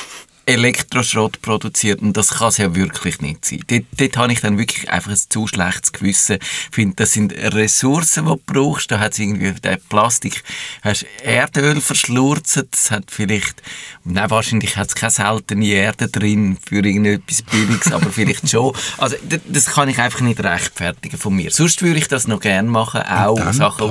Elektroschrott 0.48 1.42
produziert 1.42 2.00
und 2.00 2.16
das 2.16 2.30
kann 2.30 2.48
es 2.48 2.56
ja 2.56 2.74
wirklich 2.74 3.20
nicht 3.20 3.44
sein. 3.44 3.62
Dort, 3.66 3.84
dort 3.98 4.16
habe 4.16 4.32
ich 4.32 4.40
dann 4.40 4.56
wirklich 4.56 4.90
einfach 4.90 5.10
ein 5.10 5.18
zu 5.28 5.46
schlechtes 5.46 5.92
Gewissen. 5.92 6.38
Ich 6.40 6.74
finde, 6.74 6.96
das 6.96 7.12
sind 7.12 7.32
Ressourcen, 7.32 8.24
die 8.24 8.30
du 8.30 8.40
brauchst. 8.46 8.90
Da 8.90 8.98
hat 8.98 9.12
es 9.12 9.18
irgendwie, 9.18 9.52
der 9.52 9.76
Plastik, 9.90 10.42
hast 10.82 11.04
Erdöl 11.22 11.82
verschlurzt, 11.82 12.64
das 12.70 12.90
hat 12.90 13.10
vielleicht, 13.10 13.62
nein, 14.04 14.30
wahrscheinlich 14.30 14.78
hat 14.78 14.88
es 14.88 14.94
keine 14.94 15.10
seltene 15.10 15.66
Erde 15.66 16.08
drin 16.08 16.56
für 16.66 16.76
irgendetwas 16.76 17.42
Billiges, 17.42 17.92
aber 17.92 18.10
vielleicht 18.10 18.48
schon. 18.50 18.74
Also, 18.96 19.16
das 19.46 19.66
kann 19.66 19.90
ich 19.90 19.98
einfach 19.98 20.20
nicht 20.20 20.42
rechtfertigen 20.42 21.18
von 21.18 21.36
mir. 21.36 21.50
Sonst 21.50 21.82
würde 21.82 21.98
ich 21.98 22.08
das 22.08 22.26
noch 22.26 22.40
gerne 22.40 22.70
machen, 22.70 23.02
auch 23.02 23.36
Dann 23.36 23.52
Sachen. 23.52 23.90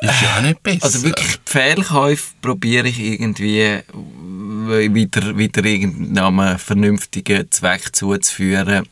Ist 0.00 0.22
ja 0.22 0.36
auch 0.36 0.42
nicht 0.42 0.62
besser. 0.62 0.84
also 0.84 1.02
wirklich 1.02 1.38
Fehlkäufe 1.46 2.32
probiere 2.42 2.88
ich 2.88 2.98
irgendwie 2.98 3.80
wieder, 4.68 5.36
wieder 5.36 5.64
irgendeinem 5.64 6.58
vernünftigen 6.58 7.50
Zweck 7.50 7.94
zuzuführen, 7.94 8.86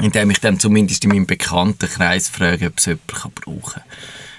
indem 0.00 0.30
ich 0.30 0.40
dann 0.40 0.58
zumindest 0.58 1.04
in 1.04 1.10
meinem 1.10 1.26
Bekanntenkreis 1.26 2.28
frage, 2.28 2.66
ob 2.66 2.78
es 2.78 2.86
jemand 2.86 3.08
kann 3.08 3.32
brauchen 3.32 3.72
kann. 3.72 3.82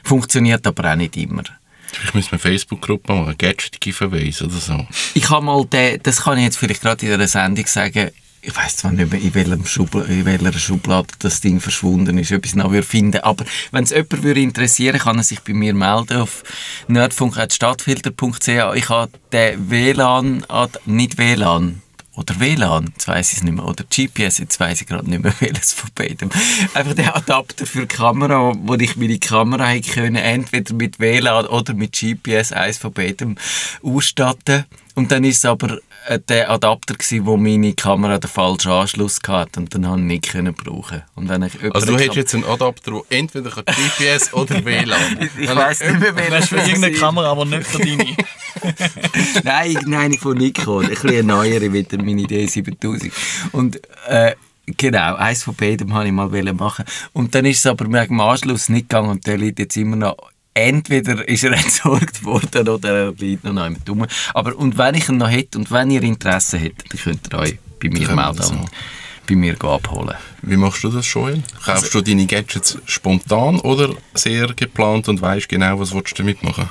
Funktioniert 0.03 0.67
aber 0.67 0.91
auch 0.91 0.95
nicht 0.95 1.17
immer. 1.17 1.43
Ich 2.03 2.13
muss 2.13 2.31
eine 2.31 2.39
Facebook-Gruppe 2.39 3.13
machen, 3.13 3.35
Gadget 3.37 3.79
Giveaways 3.79 4.41
oder 4.41 4.57
so. 4.57 4.87
Ich 5.13 5.29
habe 5.29 5.45
mal 5.45 5.65
den, 5.65 6.01
das 6.03 6.23
kann 6.23 6.37
ich 6.37 6.43
jetzt 6.43 6.57
vielleicht 6.57 6.81
gerade 6.81 7.05
in 7.05 7.13
einer 7.13 7.27
Sendung 7.27 7.65
sagen, 7.67 8.11
ich 8.45 8.55
weiß 8.55 8.77
zwar 8.77 8.91
nicht 8.91 9.11
mehr, 9.11 9.19
in, 9.19 9.33
welchem 9.33 9.65
Schubla 9.65 10.03
in 10.03 10.25
welcher 10.25 10.53
Schublade 10.59 11.07
das 11.19 11.41
Ding 11.41 11.59
verschwunden 11.59 12.17
ist, 12.17 12.31
ob 12.31 12.45
ich 12.45 12.51
es 12.51 12.55
noch 12.55 12.71
finden 12.83 13.21
aber 13.21 13.45
wenn 13.71 13.83
es 13.83 13.89
jemand 13.89 14.23
würde 14.23 14.41
interessieren 14.41 14.99
kann 14.99 15.17
er 15.17 15.23
sich 15.23 15.41
bei 15.41 15.53
mir 15.53 15.73
melden 15.73 16.17
auf 16.17 16.43
nerdfunk.stadtfilter.ch 16.87 18.47
Ich 18.75 18.89
habe 18.89 19.11
den 19.31 19.69
WLAN, 19.69 20.45
nicht 20.85 21.17
WLAN, 21.17 21.81
oder 22.15 22.39
WLAN, 22.39 22.91
jetzt 22.93 23.07
weiss 23.07 23.31
ich 23.31 23.39
es 23.39 23.43
nicht 23.43 23.55
mehr, 23.55 23.65
oder 23.65 23.83
GPS, 23.83 24.37
jetzt 24.37 24.59
weiss 24.59 24.81
ich 24.81 24.87
gerade 24.87 25.09
nicht 25.09 25.23
mehr, 25.23 25.33
welches 25.39 25.73
von 25.73 25.89
beidem. 25.95 26.29
Einfach 26.73 26.93
der 26.93 27.15
Adapter 27.15 27.65
für 27.65 27.81
die 27.81 27.95
Kamera, 27.95 28.53
wo 28.55 28.75
ich 28.75 28.95
meine 28.95 29.19
Kamera 29.19 29.65
hätte 29.67 29.91
können, 29.91 30.15
entweder 30.15 30.73
mit 30.75 30.99
WLAN 30.99 31.47
oder 31.47 31.73
mit 31.73 31.93
GPS, 31.93 32.51
eins 32.51 32.77
von 32.77 32.93
beidem, 32.93 33.37
ausstatten. 33.83 34.65
Und 34.95 35.11
dann 35.11 35.23
ist 35.23 35.37
es 35.37 35.45
aber 35.45 35.79
äh, 36.07 36.19
der 36.19 36.49
Adapter 36.49 36.95
gewesen, 36.95 37.25
wo 37.25 37.37
meine 37.37 37.73
Kamera 37.73 38.17
den 38.17 38.29
falschen 38.29 38.71
Anschluss 38.71 39.19
hatte 39.27 39.59
und 39.59 39.73
dann 39.75 39.87
habe 39.87 39.99
ich 39.99 40.05
nicht 40.05 40.29
können 40.29 40.53
brauchen. 40.53 41.03
Und 41.15 41.29
wenn 41.29 41.43
ich 41.43 41.53
Also 41.73 41.87
du 41.87 41.97
hättest 41.97 42.15
jetzt 42.15 42.35
einen 42.35 42.45
Adapter, 42.45 42.91
der 42.91 43.19
entweder 43.19 43.51
GPS 43.51 44.33
oder 44.33 44.63
WLAN 44.63 45.29
ich 45.37 45.55
weiss 45.55 45.81
nicht 45.81 45.99
mehr, 45.99 46.13
Das 46.29 46.45
ist 46.45 46.49
für 46.49 46.55
welcher 46.55 46.69
irgendeine. 46.69 46.95
Kamera, 46.95 47.31
aber 47.31 47.45
nicht 47.45 47.67
für 47.67 47.79
deine. 47.79 48.05
nein, 49.43 49.77
nein, 49.85 50.13
von 50.13 50.37
Nikon. 50.37 50.85
Ein 50.85 50.89
bisschen 50.89 51.09
eine 51.09 51.23
neuere 51.23 51.69
mit 51.69 51.91
der 51.91 52.01
Mini 52.01 52.25
D7000. 52.25 53.11
Und, 53.51 53.81
äh, 54.07 54.35
genau, 54.65 55.15
eins 55.15 55.43
von 55.43 55.55
beidem 55.55 55.91
wollte 55.91 56.07
ich 56.07 56.13
mal 56.13 56.53
machen. 56.53 56.85
Und 57.13 57.35
dann 57.35 57.45
ist 57.45 57.59
es 57.59 57.65
aber 57.65 57.85
wegen 57.85 58.17
dem 58.17 58.21
Anschluss 58.21 58.69
nicht 58.69 58.89
gegangen 58.89 59.09
und 59.09 59.27
der 59.27 59.37
liegt 59.37 59.59
jetzt 59.59 59.75
immer 59.75 59.97
noch 59.97 60.15
Entweder 60.57 61.27
ist 61.27 61.43
er 61.43 61.51
entsorgt 61.63 62.23
worden 62.23 62.69
oder 62.69 62.89
er 62.89 63.11
liegt 63.11 63.43
noch 63.43 63.51
einmal 63.51 63.75
dumm. 63.83 64.07
Aber 64.33 64.55
und 64.55 64.77
wenn 64.77 64.95
ich 64.95 65.09
ihn 65.09 65.17
noch 65.17 65.29
hätte 65.29 65.57
und 65.57 65.69
wenn 65.69 65.91
ihr 65.91 66.01
Interesse 66.01 66.57
hättet, 66.57 66.93
dann 66.93 66.99
könnt 66.99 67.33
ihr 67.33 67.39
euch 67.39 67.59
bei 67.81 67.89
mir 67.89 68.09
melden 68.15 68.59
und 68.59 68.69
bei 69.27 69.35
mir 69.35 69.61
abholen. 69.61 70.15
Wie 70.43 70.55
machst 70.55 70.83
du 70.83 70.89
das, 70.89 71.11
Joel? 71.11 71.43
Kaufst 71.63 71.93
du 71.93 72.01
deine 72.01 72.25
Gadgets 72.25 72.77
spontan 72.85 73.59
oder 73.59 73.89
sehr 74.13 74.47
geplant 74.53 75.09
und 75.09 75.21
weißt 75.21 75.49
genau, 75.49 75.77
was 75.79 75.93
willst 75.93 76.17
du 76.17 76.23
damit 76.23 76.41
machen? 76.41 76.69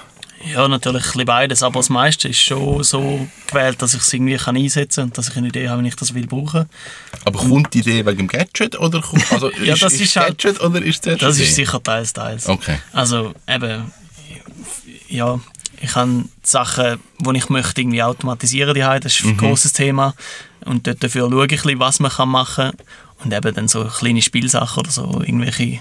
Ja, 0.52 0.68
natürlich 0.68 1.02
ein 1.04 1.10
bisschen 1.12 1.24
beides, 1.26 1.62
aber 1.62 1.78
das 1.80 1.88
meiste 1.90 2.28
ist 2.28 2.40
schon 2.40 2.82
so 2.84 3.26
gewählt, 3.46 3.80
dass 3.80 3.94
ich 3.94 4.00
es 4.02 4.12
irgendwie 4.12 4.36
kann 4.36 4.56
einsetzen 4.56 5.00
kann 5.02 5.04
und 5.08 5.18
dass 5.18 5.28
ich 5.28 5.36
eine 5.36 5.48
Idee 5.48 5.68
habe, 5.68 5.78
wenn 5.78 5.86
ich 5.86 5.96
das 5.96 6.12
will 6.14 6.26
brauchen. 6.26 6.66
Aber 7.24 7.38
kommt 7.38 7.72
die 7.72 7.78
Idee 7.80 8.04
wegen 8.04 8.18
dem 8.18 8.28
Gadget 8.28 8.78
oder 8.78 9.00
kommt, 9.00 9.24
also 9.32 9.50
Ja, 9.62 9.74
ist, 9.74 9.82
das 9.82 9.94
ist 9.94 10.00
ist 10.02 10.16
halt- 10.16 10.38
Gadget 10.38 10.60
oder 10.60 10.82
ist 10.82 11.06
das 11.06 11.18
Das 11.18 11.36
Idee? 11.36 11.44
ist 11.46 11.54
sicher 11.54 11.82
teils, 11.82 12.12
teils. 12.12 12.48
Okay. 12.48 12.78
Also 12.92 13.32
eben, 13.48 13.92
ja, 15.08 15.40
ich 15.80 15.94
habe 15.94 16.24
Sachen, 16.42 16.98
die 17.20 17.36
ich 17.38 17.48
möchte 17.48 17.80
irgendwie 17.80 18.02
automatisieren 18.02 18.74
die 18.74 18.80
das 18.80 19.06
ist 19.18 19.24
ein 19.24 19.36
großes 19.36 19.72
Thema. 19.72 20.14
Und 20.64 20.86
dort 20.86 21.02
dafür 21.02 21.28
schaue 21.30 21.46
ich 21.46 21.52
ein 21.52 21.56
bisschen, 21.62 21.78
was 21.78 22.00
man 22.00 22.28
machen 22.28 22.70
kann. 22.70 22.76
Und 23.22 23.32
eben 23.32 23.54
dann 23.54 23.68
so 23.68 23.84
kleine 23.84 24.22
Spielsachen 24.22 24.80
oder 24.80 24.90
so, 24.90 25.20
irgendwelche 25.24 25.80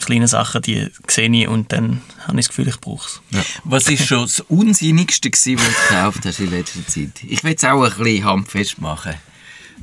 kleinen 0.00 0.26
Sachen, 0.26 0.62
die 0.62 0.88
sehe 1.08 1.30
ich 1.30 1.48
und 1.48 1.72
dann 1.72 2.02
habe 2.26 2.38
ich 2.40 2.46
das 2.46 2.48
Gefühl, 2.48 2.68
ich 2.68 2.80
brauche 2.80 3.08
es. 3.08 3.20
Was 3.64 3.88
ist 3.88 4.06
schon 4.06 4.22
das 4.22 4.40
Unsinnigste, 4.40 5.30
gewesen, 5.30 5.58
was 5.58 5.66
du 5.66 5.94
gekauft 5.94 6.20
hast 6.24 6.40
in 6.40 6.50
letzter 6.50 6.86
Zeit? 6.86 7.10
Ich 7.26 7.44
will 7.44 7.54
es 7.54 7.64
auch 7.64 7.82
ein 7.82 7.92
bisschen 8.02 8.24
handfest 8.24 8.80
machen. 8.80 9.14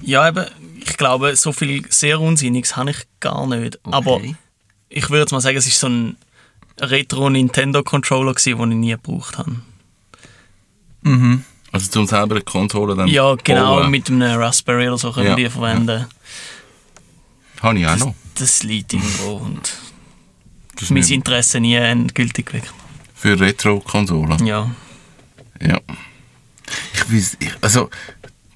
Ja, 0.02 0.28
eben, 0.28 0.46
ich 0.80 0.98
glaube, 0.98 1.36
so 1.36 1.52
viel 1.52 1.84
sehr 1.90 2.20
Unsinniges 2.22 2.76
habe 2.78 2.92
ich 2.92 2.98
gar 3.20 3.46
nicht. 3.48 3.80
Aber 3.84 4.14
Okay. 4.16 4.36
ich 4.90 5.10
würde 5.10 5.22
jetzt 5.22 5.32
mal 5.32 5.42
sagen, 5.42 5.58
es 5.58 5.68
ist 5.68 5.80
so 5.80 5.88
ein 5.88 6.16
Retro-Nintendo-Controller, 6.80 8.34
gewesen, 8.34 8.58
den 8.60 8.72
ich 8.72 8.78
nie 8.78 8.92
gebraucht 8.92 9.38
habe. 9.38 9.58
Also 11.72 11.90
zum 11.92 12.08
selber 12.08 12.36
eine 12.36 12.44
Konsole 12.44 12.96
dann 12.96 13.08
Ja, 13.08 13.36
genau, 13.36 13.78
bauen. 13.82 13.92
mit 13.92 14.10
einem 14.10 14.40
Raspberry 14.40 14.88
oder 14.88 14.98
so 14.98 15.12
können 15.12 15.28
Ja, 15.28 15.38
wir 15.38 15.46
die 15.46 15.52
verwenden. 15.52 16.06
Habe 17.62 17.80
ich 17.80 17.88
auch 17.88 17.98
noch. 17.98 18.16
Das 18.36 18.64
liegt 18.64 18.94
irgendwo 18.94 19.34
und 19.36 19.74
Das 20.80 20.84
ist 20.84 20.92
mein 20.92 21.04
Interesse 21.04 21.60
nie 21.60 21.76
endgültig 21.76 22.46
geweckt. 22.48 22.72
für 23.16 23.38
Retro-Konsolen. 23.40 24.46
Ja. 24.46 24.70
Ja. 25.62 25.80
Ich 26.94 27.12
weiß, 27.14 27.38
ich, 27.40 27.52
also, 27.62 27.90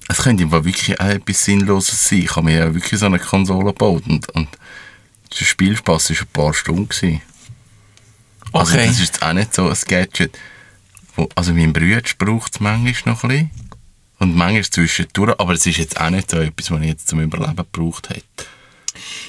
es 0.08 0.18
könnte 0.18 0.50
wirklich 0.50 0.98
auch 1.00 1.04
etwas 1.06 1.44
Sinnloses 1.44 2.08
sein. 2.08 2.20
Ich 2.20 2.30
habe 2.36 2.42
mir 2.46 2.58
ja 2.58 2.74
wirklich 2.74 2.98
so 2.98 3.06
eine 3.06 3.18
Konsole 3.18 3.66
gebaut 3.66 4.04
und, 4.08 4.28
und 4.30 4.48
der 5.38 5.44
Spielspaß 5.44 6.10
war 6.10 6.16
ein 6.20 6.26
paar 6.32 6.54
Stunden. 6.54 6.88
Gewesen. 6.88 7.20
Also, 8.52 8.74
Okay. 8.74 8.86
das 8.86 8.94
ist 8.96 9.00
jetzt 9.06 9.22
auch 9.22 9.32
nicht 9.32 9.54
so 9.54 9.68
ein 9.68 9.76
Gadget. 9.86 10.38
Wo, 11.16 11.28
also, 11.34 11.52
mein 11.52 11.72
Bruder 11.72 12.02
braucht 12.18 12.54
es 12.54 12.60
manchmal 12.60 13.14
noch 13.14 13.22
ein 13.24 13.28
bisschen. 13.28 13.50
Und 14.20 14.34
manchmal 14.36 14.64
zwischendurch, 14.64 15.38
aber 15.38 15.52
es 15.54 15.66
ist 15.66 15.76
jetzt 15.78 16.00
auch 16.00 16.08
nicht 16.10 16.30
so 16.30 16.38
etwas, 16.38 16.70
was 16.70 16.80
ich 16.80 16.86
jetzt 16.86 17.08
zum 17.08 17.20
Überleben 17.20 17.56
gebraucht 17.56 18.08
hätte. 18.10 18.22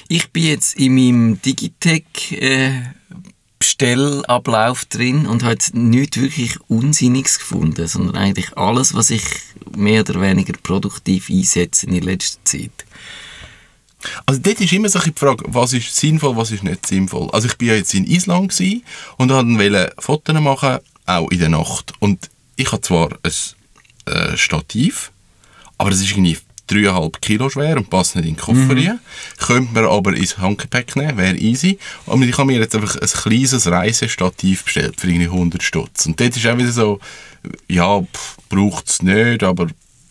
Ich 0.08 0.30
bin 0.30 0.44
jetzt 0.44 0.76
in 0.76 0.94
meinem 0.94 1.42
Digitec 1.42 2.32
äh, 2.32 2.82
Bestellablauf 3.58 4.84
drin 4.84 5.26
und 5.26 5.42
habe 5.42 5.54
jetzt 5.54 5.74
nichts 5.74 6.18
wirklich 6.18 6.58
Unsinniges 6.68 7.38
gefunden, 7.38 7.86
sondern 7.88 8.16
eigentlich 8.16 8.56
alles, 8.56 8.94
was 8.94 9.10
ich 9.10 9.24
mehr 9.74 10.02
oder 10.02 10.20
weniger 10.20 10.52
produktiv 10.62 11.30
einsetze 11.30 11.86
in 11.86 12.00
letzter 12.02 12.44
Zeit. 12.44 12.84
Also 14.24 14.40
dort 14.40 14.60
ist 14.60 14.72
immer 14.72 14.88
so 14.88 14.98
die 15.00 15.12
Frage, 15.14 15.44
was 15.48 15.72
ist 15.72 15.94
sinnvoll, 15.94 16.36
was 16.36 16.50
ist 16.50 16.62
nicht 16.62 16.86
sinnvoll. 16.86 17.28
Also 17.32 17.48
ich 17.48 17.56
bin 17.56 17.68
ja 17.68 17.74
jetzt 17.74 17.94
in 17.94 18.06
Island 18.06 18.58
und 19.16 19.30
wollte 19.30 19.92
Fotos 19.98 20.40
machen, 20.40 20.78
auch 21.06 21.30
in 21.30 21.38
der 21.38 21.48
Nacht. 21.48 21.92
Und 21.98 22.30
ich 22.56 22.70
habe 22.72 22.82
zwar 22.82 23.10
ein 23.22 24.12
äh, 24.12 24.36
Stativ, 24.36 25.12
aber 25.78 25.90
es 25.90 26.00
ist 26.00 26.10
irgendwie 26.10 26.38
3,5 26.68 27.20
Kilo 27.20 27.48
schwer 27.48 27.76
und 27.76 27.90
passt 27.90 28.16
nicht 28.16 28.26
in 28.26 28.34
den 28.34 28.40
Koffer 28.40 28.76
rein. 28.76 29.00
Könnte 29.38 29.72
man 29.72 29.84
aber 29.84 30.14
ins 30.14 30.38
Handgepäck 30.38 30.96
nehmen, 30.96 31.16
wäre 31.16 31.36
easy. 31.36 31.78
Und 32.06 32.22
ich 32.22 32.36
habe 32.36 32.46
mir 32.46 32.58
jetzt 32.58 32.74
einfach 32.74 32.96
ein 32.96 33.08
kleines 33.08 33.66
Reisestativ 33.66 34.64
bestellt 34.64 35.00
für 35.00 35.08
irgendwie 35.08 35.26
100 35.26 35.62
Stutz. 35.62 36.06
Und 36.06 36.20
dort 36.20 36.36
ist 36.36 36.46
auch 36.46 36.58
wieder 36.58 36.72
so, 36.72 37.00
ja, 37.68 38.02
braucht 38.48 38.88
es 38.88 39.02
nicht, 39.02 39.42
aber 39.42 39.68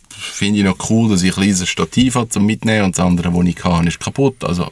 finde 0.09 0.59
ich 0.59 0.65
noch 0.65 0.89
cool, 0.89 1.09
dass 1.09 1.23
ich 1.23 1.31
ein 1.31 1.41
kleines 1.41 1.67
Stativ 1.67 2.15
habe 2.15 2.29
zum 2.29 2.45
Mitnehmen 2.45 2.85
und 2.85 2.97
das 2.97 3.05
andere, 3.05 3.31
das 3.31 3.45
ich 3.45 3.63
habe, 3.63 3.87
ist 3.87 3.99
kaputt. 3.99 4.43
Also, 4.43 4.71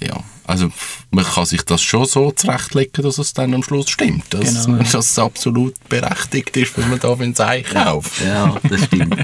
ja, 0.00 0.22
also 0.50 0.70
man 1.10 1.24
kann 1.24 1.46
sich 1.46 1.62
das 1.62 1.80
schon 1.82 2.04
so 2.06 2.30
zurechtlegen, 2.32 3.02
dass 3.04 3.18
es 3.18 3.32
dann 3.32 3.54
am 3.54 3.62
Schluss 3.62 3.88
stimmt. 3.90 4.24
Dass, 4.34 4.66
Genau. 4.66 4.78
dass 4.82 4.94
es 4.94 5.18
absolut 5.18 5.74
berechtigt 5.88 6.56
ist, 6.56 6.76
wenn 6.76 6.90
man 6.90 6.98
da 7.00 7.12
ein 7.14 7.34
Ei 7.38 7.62
kauft. 7.62 8.20
Ja, 8.20 8.56
das 8.68 8.84
stimmt. 8.84 9.16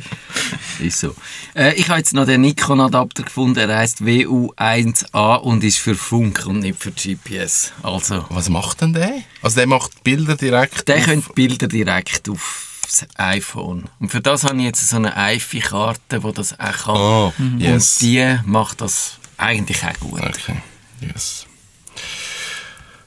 ist 0.80 1.00
so. 1.00 1.14
Äh, 1.54 1.75
ich 1.75 1.88
habe 1.88 1.99
jetzt 1.99 2.12
noch 2.14 2.26
den 2.26 2.40
Nikon-Adapter 2.42 3.23
gefunden, 3.25 3.59
er 3.59 3.76
heißt 3.78 4.00
WU1A 4.02 5.37
und 5.37 5.62
ist 5.64 5.78
für 5.78 5.95
Funk 5.95 6.45
und 6.47 6.61
nicht 6.61 6.80
für 6.83 6.92
GPS. 6.92 7.73
Also, 7.83 8.25
Was 8.30 8.49
macht 8.49 8.80
denn 8.80 8.92
der? 8.92 9.12
Also 9.42 9.56
der 9.56 9.66
macht 9.66 10.02
Bilder 10.04 10.37
direkt 10.37 10.88
der 10.88 10.97
auf- 10.99 11.04
könnte 11.04 11.33
Bilder 11.35 11.66
direkt 11.68 12.28
aufs 12.28 13.06
iPhone. 13.16 13.85
Und 14.00 14.11
für 14.11 14.21
das 14.21 14.45
habe 14.45 14.56
ich 14.59 14.64
jetzt 14.64 14.88
so 14.88 14.97
eine 14.97 15.16
iPhone-Karte, 15.16 16.21
die 16.21 16.33
das 16.33 16.59
auch 16.59 16.85
kann. 16.85 16.97
Ah, 16.97 17.33
yes. 17.59 17.99
Und 18.00 18.02
die 18.09 18.37
macht 18.45 18.80
das 18.80 19.18
eigentlich 19.38 19.83
auch 19.85 19.99
gut. 20.00 20.21
Okay, 20.21 20.56
yes. 21.00 21.47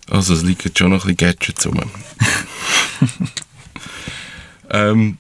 Also 0.10 0.34
es 0.34 0.44
liegen 0.44 0.72
schon 0.76 0.92
noch 0.92 1.06
ein 1.06 1.16
bisschen 1.16 1.38
Gadgets 1.38 1.66
rum. 1.68 1.80
ähm, 4.72 5.18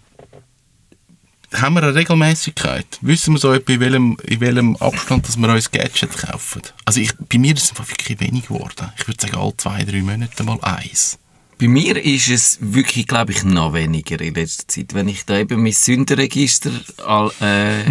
haben 1.53 1.73
wir 1.73 1.83
eine 1.83 1.95
Regelmäßigkeit? 1.95 2.99
Wissen 3.01 3.33
wir 3.33 3.39
so 3.39 3.53
etwa, 3.53 3.73
in 3.73 3.79
welchem, 3.79 4.17
in 4.23 4.39
welchem 4.39 4.75
Abstand 4.77 5.27
dass 5.27 5.37
wir 5.37 5.49
uns 5.49 5.71
Gadget 5.71 6.15
kaufen? 6.17 6.61
Also 6.85 6.99
ich, 6.99 7.11
bei 7.17 7.37
mir 7.37 7.55
ist 7.55 7.63
es 7.63 7.69
einfach 7.71 7.87
wirklich 7.87 8.19
wenig 8.19 8.47
geworden. 8.47 8.91
Ich 8.97 9.07
würde 9.07 9.21
sagen, 9.21 9.37
alle 9.37 9.57
zwei, 9.57 9.83
drei 9.83 10.01
Monate 10.01 10.43
mal 10.43 10.59
eins. 10.61 11.17
Bei 11.59 11.67
mir 11.67 12.01
ist 12.01 12.29
es 12.29 12.57
wirklich, 12.61 13.05
glaube 13.05 13.33
ich, 13.33 13.43
noch 13.43 13.73
weniger 13.73 14.21
in 14.21 14.33
letzter 14.33 14.65
Zeit. 14.65 14.93
Wenn 14.93 15.09
ich 15.09 15.25
da 15.25 15.37
eben 15.37 15.61
mein 15.61 15.73
Sündenregister, 15.73 16.71
all, 17.05 17.31
äh, 17.41 17.81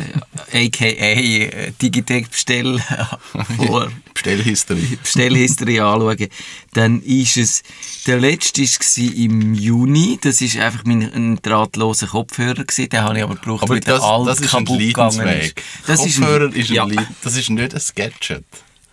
aka 0.66 0.86
äh, 0.86 1.72
Digitec 1.72 2.30
bestell, 2.30 2.78
vor 3.56 3.92
Bestellhistorie. 4.14 4.98
Bestellhistorie 5.02 5.80
anschaue, 5.80 6.28
dann 6.72 7.02
ist 7.02 7.36
es, 7.36 7.62
der 8.06 8.18
letzte 8.18 8.62
war 8.62 9.14
im 9.14 9.52
Juni, 9.52 10.18
das 10.18 10.40
ist 10.40 10.56
einfach 10.56 10.86
mein 10.86 11.02
ein 11.02 11.36
drahtloser 11.42 12.06
Kopfhörer 12.06 12.64
gewesen, 12.64 12.88
den 12.88 13.02
habe 13.02 13.18
ich 13.18 13.22
aber 13.22 13.34
gebraucht, 13.34 13.64
Aber 13.64 13.74
weil 13.74 13.80
der 13.80 13.96
das, 13.96 14.02
alt 14.02 14.28
das 14.28 14.40
ist 14.40 14.50
kaputt 14.50 14.78
gegangen 14.78 15.18
Leidensweg. 15.18 15.62
Das 15.86 16.06
ist 16.06 16.18
Kopfhörer 16.18 16.54
ist 16.54 16.70
ein, 16.70 16.74
ja, 16.74 16.86
das 17.22 17.36
ist 17.36 17.50
nicht 17.50 17.74
ein 17.74 17.82
Gadget. 17.94 18.44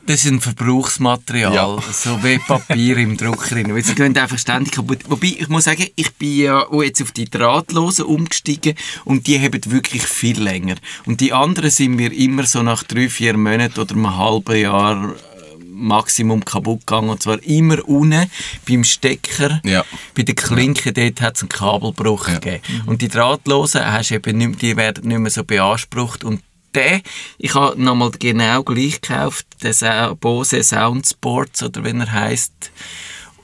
Das 0.08 0.24
ist 0.24 0.32
ein 0.32 0.40
Verbrauchsmaterial, 0.42 1.54
Ja. 1.54 1.78
so 1.92 2.24
wie 2.24 2.38
Papier 2.38 2.98
im 2.98 3.18
Drucker. 3.18 3.56
sie 3.82 3.96
gehen 3.96 4.18
einfach 4.18 4.38
ständig 4.38 4.74
kaputt. 4.74 5.00
Wobei, 5.10 5.36
ich 5.40 5.48
muss 5.50 5.64
sagen, 5.66 5.88
ich 5.96 6.14
bin 6.16 6.38
ja 6.38 6.60
auch 6.68 6.84
jetzt 6.84 7.02
auf 7.02 7.12
die 7.12 7.26
drahtlosen 7.30 8.06
umgestiegen 8.06 8.76
und 9.04 9.28
die 9.28 9.40
haben 9.40 9.60
wirklich 9.72 10.04
viel 10.04 10.40
länger. 10.42 10.76
Und 11.06 11.22
die 11.22 11.34
anderen 11.34 11.70
sind 11.72 11.96
mir 11.96 12.12
immer 12.14 12.44
so 12.46 12.62
nach 12.64 12.84
drei, 12.84 13.10
vier 13.10 13.36
Monaten 13.38 13.80
oder 13.80 13.96
einem 13.96 14.16
halben 14.18 14.56
Jahr 14.60 15.12
äh, 15.12 15.64
Maximum 15.68 16.46
kaputt 16.46 16.82
gegangen. 16.86 17.10
Und 17.10 17.24
zwar 17.24 17.42
immer 17.44 17.78
unten 17.88 18.30
beim 18.68 18.84
Stecker, 18.84 19.60
Ja. 19.64 19.84
bei 20.16 20.24
der 20.24 20.36
Klinke, 20.36 20.94
dort 20.94 21.20
hat 21.22 21.36
es 21.36 21.42
einen 21.42 21.50
Kabelbruch 21.50 22.28
gegeben. 22.28 22.62
Und 22.86 23.02
die 23.02 23.08
drahtlosen 23.10 23.86
hast 23.86 24.12
eben 24.12 24.38
nicht, 24.38 24.62
die 24.62 24.78
werden 24.78 25.08
nicht 25.08 25.20
mehr 25.20 25.32
so 25.32 25.44
beansprucht. 25.44 26.24
Und 26.24 26.42
der, 26.76 27.02
ich 27.38 27.56
habe 27.56 27.82
nochmal 27.82 28.12
genau 28.12 28.64
gleich 28.64 29.02
gekauft, 29.02 29.48
den 29.64 30.18
Bose 30.18 30.64
Sound 30.64 31.08
Sports, 31.08 31.64
oder 31.64 31.84
wie 31.84 31.98
er 31.98 32.12
heisst. 32.12 32.72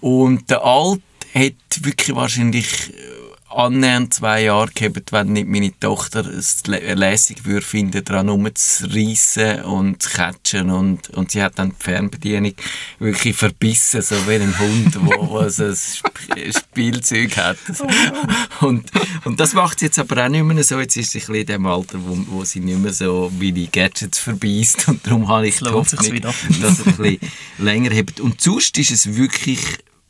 Und 0.02 0.50
der 0.50 0.64
Alt 0.64 1.02
hat 1.34 1.84
wirklich 1.84 2.16
wahrscheinlich 2.16 2.90
äh, 2.90 3.21
annähernd 3.55 4.13
zwei 4.13 4.43
Jahre 4.43 4.72
gehabt, 4.74 5.12
wenn 5.12 5.34
nicht 5.34 5.48
meine 5.48 5.77
Tochter 5.79 6.25
es 6.25 6.63
lä- 6.65 6.93
lässig 6.93 7.46
würde 7.46 7.65
finden, 7.65 8.03
daran 8.03 8.29
rumzureissen 8.29 9.63
und 9.63 10.01
zu 10.01 10.10
catchen 10.10 10.70
und, 10.70 11.10
und 11.12 11.31
sie 11.31 11.41
hat 11.41 11.60
dann 11.60 11.70
die 11.70 11.84
Fernbedienung 11.84 12.53
wirklich 13.00 13.36
verbissen, 13.36 14.01
so 14.01 14.15
wie 14.27 14.36
ein 14.36 14.58
Hund, 14.60 14.93
so 15.51 15.63
ein 15.63 15.72
Sp 15.75 16.12
Spielzeug 16.72 17.36
hat. 17.38 17.58
Und, 18.62 18.89
und 19.25 19.39
das 19.39 19.53
macht 19.53 19.79
sie 19.79 19.86
jetzt 19.86 20.00
aber 20.00 20.25
auch 20.25 20.29
nicht 20.29 20.43
mehr 20.43 20.63
so. 20.63 20.79
Jetzt 20.79 20.96
ist 20.96 21.12
sie 21.12 21.22
ein 21.22 21.36
in 21.36 21.46
dem 21.46 21.65
Alter, 21.65 22.00
wo, 22.01 22.17
wo 22.27 22.46
sie 22.46 22.60
nicht 22.60 22.79
mehr 22.79 22.93
so 22.93 23.31
wie 23.38 23.51
die 23.51 23.70
Gadgets 23.70 24.20
verbeißt 24.20 24.88
und 24.88 25.05
darum 25.05 25.27
habe 25.27 25.48
ich 25.48 25.58
die 25.60 25.65
Hoffnung, 25.65 26.22
dass 26.62 26.79
er 26.79 26.88
ein 26.88 26.96
bisschen 26.98 27.20
länger 27.58 27.91
hebt. 27.91 28.20
Und 28.20 28.39
sonst 28.41 28.77
ist 28.77 28.91
es 28.91 29.15
wirklich, 29.15 29.60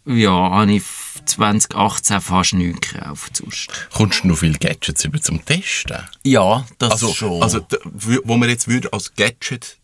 ja, 0.05 0.31
habe 0.31 0.73
ich 0.73 0.83
2018 1.25 2.21
fast 2.21 2.53
nichts 2.53 2.91
gekauft. 2.91 3.37
Sonst. 3.37 3.69
Kommst 3.93 4.23
du 4.23 4.27
noch 4.27 4.37
viele 4.37 4.57
Gadgets 4.57 5.05
über 5.05 5.21
zum 5.21 5.43
Testen? 5.45 5.97
Ja, 6.23 6.65
das 6.79 6.91
Also, 6.91 7.13
schon. 7.13 7.43
also 7.43 7.65
wo 8.23 8.37
man 8.37 8.49
jetzt 8.49 8.67
würde 8.67 8.91
als 8.93 9.13
Gadget 9.13 9.77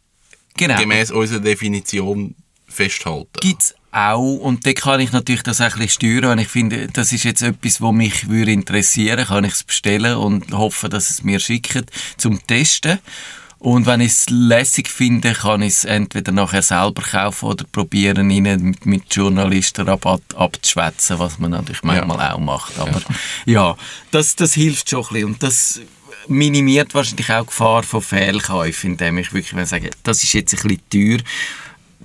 genau. 0.55 0.79
gemäß 0.79 1.11
unserer 1.11 1.39
Definition 1.39 2.35
festhalten. 2.67 3.39
gibt 3.39 3.61
es 3.63 3.75
auch. 3.91 4.37
Und 4.37 4.65
da 4.65 4.73
kann 4.73 4.99
ich 4.99 5.11
natürlich 5.11 5.43
das 5.43 5.61
ein 5.61 5.71
bisschen 5.71 5.89
steuern. 5.89 6.33
Und 6.33 6.39
ich 6.39 6.47
finde, 6.47 6.87
das 6.87 7.11
ist 7.11 7.23
jetzt 7.23 7.41
etwas, 7.41 7.81
was 7.81 7.93
mich 7.93 8.29
würde 8.29 8.51
interessieren 8.51 9.25
Kann 9.25 9.43
ich 9.43 9.53
es 9.53 9.63
bestellen 9.63 10.17
und 10.17 10.51
hoffe, 10.53 10.89
dass 10.89 11.09
es 11.09 11.23
mir 11.23 11.39
schickt 11.39 11.91
zum 12.17 12.45
Testen. 12.45 12.99
Und 13.59 13.87
wenn 13.87 14.01
ich 14.01 14.11
es 14.11 14.29
lässig 14.29 14.87
finde, 14.87 15.33
kann 15.33 15.63
ich 15.63 15.73
es 15.73 15.85
entweder 15.85 16.31
nachher 16.31 16.61
selber 16.61 17.01
kaufen 17.01 17.45
oder 17.45 17.65
probieren, 17.71 18.29
ihnen 18.29 18.61
mit, 18.63 18.85
mit 18.85 19.15
Journalistenrabatt 19.15 20.35
abzuschwätzen, 20.35 21.17
was 21.17 21.39
man 21.39 21.51
natürlich 21.51 21.83
manchmal 21.83 22.31
auch 22.31 22.39
macht. 22.39 22.77
Aber 22.77 23.01
ja, 23.45 23.75
das, 24.11 24.35
das 24.35 24.53
hilft 24.53 24.89
schon 24.89 25.01
ein 25.01 25.07
bisschen. 25.13 25.25
Und 25.25 25.43
das 25.43 25.81
minimiert 26.27 26.93
wahrscheinlich 26.93 27.31
auch 27.31 27.41
die 27.41 27.47
Gefahr 27.47 27.83
von 27.83 28.01
Fehlkäufen, 28.01 28.91
indem 28.91 29.17
ich 29.17 29.33
wirklich 29.33 29.67
sage, 29.67 29.89
das 30.03 30.23
ist 30.23 30.33
jetzt 30.33 30.53
ein 30.53 30.67
bisschen 30.67 30.89
teuer 30.89 31.23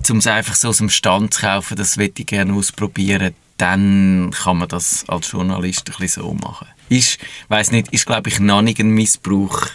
um 0.09 0.17
es 0.17 0.27
einfach 0.27 0.55
so 0.55 0.69
aus 0.69 0.77
dem 0.77 0.89
Stand 0.89 1.33
zu 1.33 1.41
kaufen, 1.41 1.77
das 1.77 1.97
möchte 1.97 2.21
ich 2.21 2.27
gerne 2.27 2.53
ausprobieren, 2.53 3.33
dann 3.57 4.31
kann 4.31 4.57
man 4.57 4.67
das 4.67 5.05
als 5.07 5.31
Journalist 5.31 5.89
ein 5.89 5.95
bisschen 5.97 6.23
so 6.23 6.33
machen. 6.33 6.67
Ist, 6.89 7.19
weiß 7.47 7.71
nicht, 7.71 7.93
ist 7.93 8.05
glaube 8.05 8.29
ich 8.29 8.39
noch 8.39 8.61
nicht 8.61 8.79
ein 8.79 8.89
Missbrauch 8.89 9.67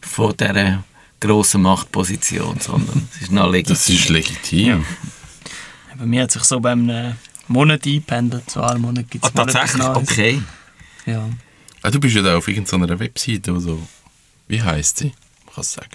von 0.00 0.36
dieser 0.36 0.84
grossen 1.26 1.62
Machtposition, 1.62 2.58
sondern 2.60 3.08
es 3.14 3.22
ist 3.22 3.32
noch 3.32 3.50
legitim. 3.50 3.74
Das 3.74 3.88
ist 3.88 4.08
legitim. 4.08 4.84
Bei 5.98 6.06
mir 6.06 6.22
hat 6.22 6.32
sich 6.32 6.42
so 6.44 6.60
beim 6.60 6.88
einem 6.90 7.16
Monat 7.48 7.86
eingependelt. 7.86 8.50
So 8.50 8.60
einen 8.62 8.80
Monat 8.82 9.10
gibt 9.10 9.24
Ah, 9.24 9.28
es 9.28 9.34
etwas 9.40 9.52
tatsächlich? 9.52 9.86
Okay. 9.88 10.42
Ja. 11.06 11.28
Ah, 11.82 11.90
du 11.90 12.00
bist 12.00 12.14
ja 12.16 12.22
da 12.22 12.36
auf 12.36 12.48
irgendeiner 12.48 12.98
Webseite 12.98 13.52
oder 13.52 13.60
so. 13.60 13.88
Wie 14.48 14.60
heisst 14.62 14.98
sie? 14.98 15.12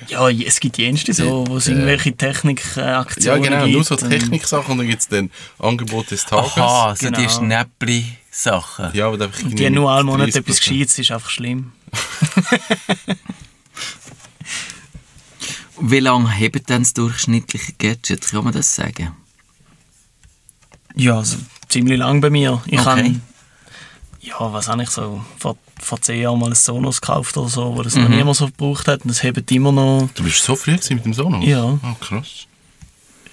Ja, 0.07 0.29
es 0.29 0.57
gibt 0.62 0.77
jenste 0.77 1.13
so, 1.13 1.45
wo 1.45 1.57
es 1.57 1.67
Äh, 1.67 1.71
irgendwelche 1.71 2.12
Ja, 2.12 2.15
Technikaktionen 2.15 3.43
genau, 3.43 3.63
gibt. 3.65 3.74
nur 3.75 3.83
so 3.83 3.98
Techniksachen 3.98 4.71
und 4.71 4.77
dann 4.77 4.88
gibt 4.88 5.01
es 5.01 5.07
dann 5.09 5.29
Angebot 5.59 6.12
des 6.12 6.25
Tages. 6.25 6.53
Aha, 6.55 6.95
so 6.95 7.05
Genau. 7.07 7.19
die 7.19 7.27
Schnäppli-Sachen. 7.29 8.91
Ja, 8.93 9.07
aber 9.07 9.25
Und 9.43 9.59
die 9.59 9.65
haben 9.65 9.74
nur 9.74 9.91
einen 9.91 10.05
Monat 10.05 10.29
etwas 10.29 10.59
30%. 10.62 10.69
Gescheites, 10.69 11.00
ist 11.00 11.12
einfach 11.12 11.29
schlimm. 11.29 11.74
Wie 15.81 16.00
lange 16.00 16.29
haben 16.29 16.63
denn 16.67 16.83
das 16.83 16.93
durchschnittliche 16.93 17.74
Gadget? 17.74 18.29
Kann 18.29 18.43
man 18.43 18.53
das 18.53 18.75
sagen? 18.75 19.15
Ja, 20.95 21.17
also 21.17 21.38
ziemlich 21.69 21.98
lang 22.00 22.21
bei 22.21 22.29
mir. 22.29 22.62
Ich 22.65 22.79
Okay. 22.79 22.86
habe, 22.86 23.15
ja, 24.21 24.53
was 24.53 24.67
habe 24.67 24.83
ich 24.83 24.89
so, 24.89 25.24
vor, 25.38 25.57
vor 25.79 26.01
zehn 26.01 26.21
Jahren 26.21 26.39
mal 26.39 26.50
ein 26.50 26.55
Sonos 26.55 27.00
gekauft 27.00 27.38
oder 27.38 27.48
so, 27.50 27.75
wo 27.77 27.83
das 27.83 27.95
noch 27.95 28.09
niemand 28.09 28.36
so 28.38 28.48
gebraucht 28.48 28.88
hat. 28.88 29.01
Und 29.03 29.09
das 29.09 29.24
hebt 29.24 29.50
immer 29.51 29.71
noch. 29.71 30.09
Du 30.15 30.24
bist 30.24 30.43
so 30.43 30.55
früh 30.55 30.71
mit 30.74 31.05
dem 31.05 31.13
Sonos? 31.13 31.45
Ja. 31.45 31.63
Oh, 31.63 31.95
krass. 32.00 32.48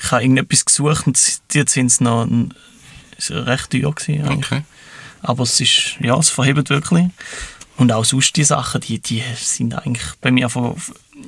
Ich 0.00 0.12
habe 0.12 0.22
irgendetwas 0.22 0.64
gesucht 0.64 1.06
und 1.06 1.40
jetzt 1.52 1.72
sind 1.72 1.86
es 1.86 2.00
noch 2.00 2.22
ein, 2.24 2.54
ist 3.16 3.30
recht 3.30 3.70
teuer 3.70 3.92
gewesen. 3.92 4.24
eigentlich. 4.24 4.52
Okay. 4.52 4.62
Aber 5.22 5.42
es 5.42 5.58
ist, 5.60 5.96
ja, 6.00 6.16
es 6.18 6.30
verhebt 6.30 6.70
wirklich. 6.70 7.06
Und 7.76 7.92
auch 7.92 8.04
sonst 8.04 8.36
die 8.36 8.44
Sachen, 8.44 8.80
die, 8.80 8.98
die 9.00 9.22
sind 9.36 9.74
eigentlich 9.74 10.06
bei 10.20 10.30
mir 10.30 10.48
von, 10.48 10.74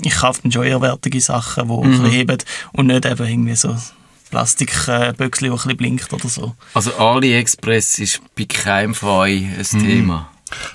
ich 0.02 0.14
kaufe 0.17 0.40
dann 0.43 0.52
schon 0.52 0.64
eher 0.64 0.81
wertige 0.81 1.21
Sachen, 1.21 1.69
die 1.69 1.87
Mhm. 1.88 2.00
verheben 2.00 2.38
und 2.73 2.87
nicht 2.87 3.05
eben 3.05 3.26
irgendwie 3.26 3.57
so 3.57 3.76
Plastikböckchen, 4.31 5.45
die 5.45 5.50
ein 5.50 5.57
bisschen 5.57 5.76
blinkt 5.76 6.12
oder 6.12 6.28
so. 6.28 6.55
Also 6.75 6.95
AliExpress 6.97 7.99
ist 7.99 8.21
bei 8.37 8.45
keinem 8.45 8.95
von 8.95 9.09
euch 9.11 9.43
ein 9.43 9.64
Thema. 9.81 10.31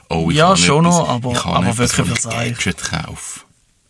Oh, 0.09 0.29
ich 0.29 0.37
Ja, 0.37 0.55
schon 0.55 0.85
etwas- 0.85 0.97
noch, 0.99 1.09
aber- 1.09 1.31
ich 1.31 1.43
habe 1.45 1.55
aber 1.57 1.67
etwas, 1.69 1.97
wirklich 1.97 2.25
Eich. 2.27 2.55
Gadget 2.57 2.83
kaufe. 2.83 3.39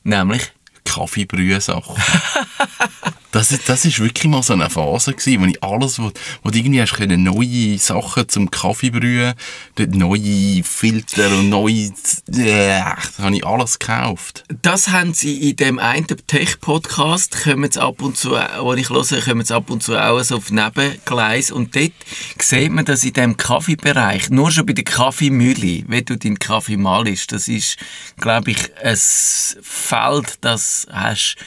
Nämlich? 0.04 0.52
Kaffeebrühe-Sachen. 0.86 1.96
das, 3.34 3.52
ist, 3.52 3.68
das 3.68 3.84
ist 3.84 4.00
wirklich 4.00 4.32
mal 4.32 4.44
so 4.44 4.54
eine 4.54 4.70
Phase 4.70 5.12
gewesen, 5.12 5.42
wo 5.42 5.46
ich 5.48 5.63
alles, 5.63 5.98
wo, 5.98 6.12
wo 6.44 6.52
du 6.52 6.58
irgendwie 6.58 6.82
hast 6.82 6.94
können, 6.94 7.24
neue 7.24 7.80
Sachen 7.80 8.30
zum 8.30 8.52
Kaffeebrühen, 8.52 9.34
dort 9.75 9.96
neue 9.96 10.63
Filter 10.63 11.30
und 11.30 11.50
neue, 11.50 11.92
äh, 12.32 12.80
habe 12.80 13.36
ich 13.36 13.44
alles 13.44 13.80
gekauft. 13.80 14.44
Das 14.62 14.90
haben 14.90 15.16
sie 15.16 15.50
in 15.50 15.56
dem 15.56 15.80
einen 15.80 16.06
Tech-Podcast, 16.06 17.44
kommen 17.44 17.72
sie 17.72 17.82
ab 17.82 18.04
und 18.04 18.18
zu, 18.18 18.38
wo 18.60 18.74
ich 18.75 18.90
höre, 18.92 19.22
kommen 19.22 19.44
sie 19.44 19.56
ab 19.56 19.72
und 19.72 19.82
zu 19.82 19.98
auch 19.98 20.22
so 20.22 20.38
auf 20.38 20.52
Nebengleis 20.52 21.52
und 21.52 21.75
dort 21.75 21.92
sieht 22.38 22.72
man, 22.72 22.86
dass 22.86 23.04
in 23.04 23.13
dem 23.13 23.36
Kaffeebereich, 23.36 24.30
nur 24.30 24.52
schon 24.52 24.68
bei 24.68 24.74
der 24.74 24.84
Kaffeemühle, 24.84 25.86
wenn 25.88 26.06
du 26.06 26.18
deinen 26.18 26.38
Kaffee 26.38 26.78
malst, 26.78 27.32
das 27.32 27.48
ist, 27.48 27.78
glaube 28.18 28.52
ich, 28.52 28.60
ein 28.84 28.96
Feld, 28.96 30.38
das 30.42 30.86
hast 30.92 31.38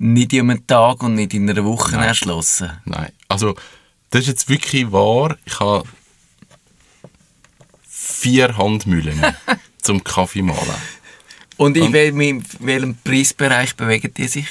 nicht 0.00 0.32
in 0.32 0.50
einem 0.50 0.66
Tag 0.66 1.02
und 1.02 1.14
nicht 1.14 1.34
in 1.34 1.48
einer 1.48 1.64
Woche 1.64 1.96
erschlossen. 1.96 2.70
Nein, 2.86 3.12
also 3.28 3.54
das 4.08 4.22
ist 4.22 4.28
jetzt 4.28 4.48
wirklich 4.48 4.90
wahr. 4.90 5.36
Ich 5.44 5.60
habe 5.60 5.86
vier 7.86 8.56
Handmühlen 8.56 9.22
zum 9.82 10.02
Kaffee 10.02 10.42
mahlen. 10.42 10.74
Und 11.58 11.76
in 11.76 11.92
welchem, 11.92 12.96
Preisbereich 13.04 13.76
bewegen 13.76 14.12
die 14.16 14.26
sich? 14.26 14.46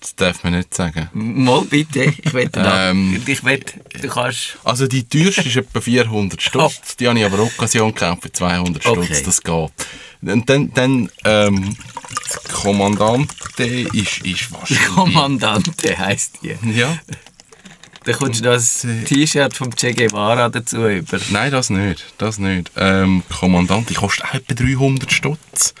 Das 0.00 0.16
darf 0.16 0.42
man 0.42 0.54
nicht 0.54 0.74
sagen. 0.74 1.10
Mal 1.12 1.62
bitte, 1.62 2.04
ich 2.04 2.32
will 2.32 2.50
Ähm, 2.56 3.22
ich 3.24 3.40
du 3.40 4.08
kannst... 4.08 4.58
Also 4.64 4.88
die 4.88 5.04
teuerste 5.04 5.42
ist 5.42 5.56
etwa 5.56 5.80
400 5.80 6.40
Stutz. 6.42 6.96
Die 6.96 7.06
habe 7.06 7.18
ich 7.18 7.24
aber 7.24 7.40
Occasion 7.40 7.94
gekauft 7.94 8.22
für 8.22 8.32
200 8.32 8.82
Stutz. 8.82 8.96
Okay. 8.98 9.22
Das 9.22 9.42
geht. 9.42 9.70
Und 10.22 10.48
dann, 10.48 10.72
dann 10.72 11.10
ähm, 11.24 11.76
Kommandante 12.52 13.64
ist, 13.64 14.18
ist 14.24 14.52
wahrscheinlich... 14.52 14.86
Kommandante 14.88 15.98
heisst 15.98 16.38
die. 16.42 16.56
Ja. 16.78 16.98
Da 18.04 18.12
kommst 18.14 18.40
du 18.44 18.50
noch 18.50 18.58
ein 18.58 19.04
T-Shirt 19.04 19.54
vom 19.54 19.74
Che 19.74 19.92
Guevara 19.94 20.48
dazu 20.48 20.88
über. 20.88 21.18
Nein, 21.30 21.52
das 21.52 21.70
nicht. 21.70 22.04
Das 22.18 22.38
nicht. 22.38 22.70
Ähm, 22.76 23.22
Kommandante 23.38 23.94
kostet 23.94 24.34
etwa 24.34 24.54
300 24.54 25.12
Stutz. 25.12 25.74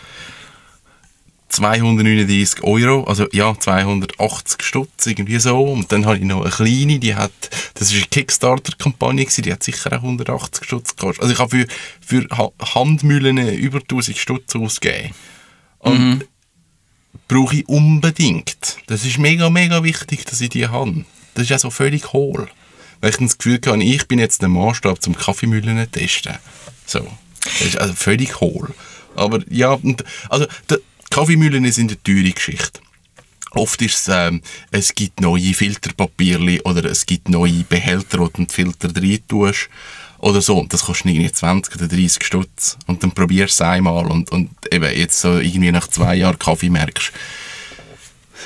239 1.48 2.62
Euro, 2.64 3.04
also 3.04 3.26
ja, 3.32 3.54
280 3.58 4.62
Stutz, 4.62 5.04
irgendwie 5.06 5.38
so. 5.38 5.60
Und 5.62 5.92
dann 5.92 6.06
habe 6.06 6.16
ich 6.16 6.22
noch 6.24 6.40
eine 6.40 6.50
kleine, 6.50 6.98
die 6.98 7.14
hat, 7.14 7.32
das 7.74 7.88
ist 7.90 7.96
eine 7.96 8.06
Kickstarter-Kampagne 8.06 9.26
die 9.26 9.52
hat 9.52 9.62
sicher 9.62 9.90
auch 9.92 10.02
180 10.02 10.64
Stutz 10.64 10.96
gekostet. 10.96 11.22
Also 11.22 11.34
ich 11.34 11.38
habe 11.40 11.50
für, 11.50 11.66
für 12.00 12.26
Ha- 12.38 12.52
Handmühlen 12.74 13.36
über 13.54 13.80
1000 13.80 14.16
Stutz 14.16 14.56
ausgegeben. 14.56 15.14
Und 15.82 16.24
brauche 17.28 17.56
ich 17.56 17.68
unbedingt. 17.68 18.78
Das 18.86 19.04
ist 19.04 19.18
mega, 19.18 19.50
mega 19.50 19.82
wichtig, 19.82 20.24
dass 20.26 20.40
ich 20.40 20.50
die 20.50 20.68
habe. 20.68 21.04
Das 21.34 21.44
ist 21.44 21.50
ja 21.50 21.58
so 21.58 21.70
völlig 21.70 22.12
hohl. 22.12 22.48
Weil 23.00 23.10
ich 23.10 23.16
das 23.16 23.38
Gefühl 23.38 23.60
habe, 23.66 23.82
ich 23.82 24.06
bin 24.06 24.18
jetzt 24.18 24.42
der 24.42 24.48
Maßstab 24.48 25.02
zum 25.02 25.16
Kaffeemühlen 25.16 25.90
testen. 25.90 26.36
So. 26.86 27.06
Das 27.44 27.60
ist 27.62 27.78
also 27.78 27.94
völlig 27.94 28.40
hohl. 28.40 28.74
Aber 29.16 29.40
ja, 29.50 29.78
also 30.28 30.46
die 30.70 30.76
Kaffeemühlen 31.10 31.70
sind 31.72 31.90
eine 31.90 32.02
teure 32.02 32.30
Geschichte. 32.30 32.80
Oft 33.54 33.82
ist 33.82 33.96
es, 33.96 34.08
ähm, 34.08 34.40
es 34.70 34.94
gibt 34.94 35.20
neue 35.20 35.52
Filterpapierli 35.52 36.62
oder 36.62 36.84
es 36.86 37.04
gibt 37.04 37.28
neue 37.28 37.64
Behälter, 37.64 38.20
wo 38.20 38.28
du 38.28 38.44
den 38.44 38.48
Filter 38.48 38.88
rein 38.94 39.18
tust. 39.28 39.68
Oder 40.22 40.40
so. 40.40 40.56
Und 40.58 40.72
das 40.72 40.84
kostet 40.84 41.06
irgendwie 41.06 41.32
20 41.32 41.74
oder 41.74 41.88
30 41.88 42.24
Stutz. 42.24 42.78
Und 42.86 43.02
dann 43.02 43.10
probierst 43.10 43.58
du 43.58 43.64
es 43.64 43.68
einmal 43.68 44.06
und, 44.06 44.30
und 44.30 44.50
eben 44.70 44.96
jetzt 44.96 45.20
so 45.20 45.38
irgendwie 45.38 45.72
nach 45.72 45.88
zwei 45.88 46.14
Jahren 46.14 46.38
Kaffee 46.38 46.70
merkst, 46.70 47.12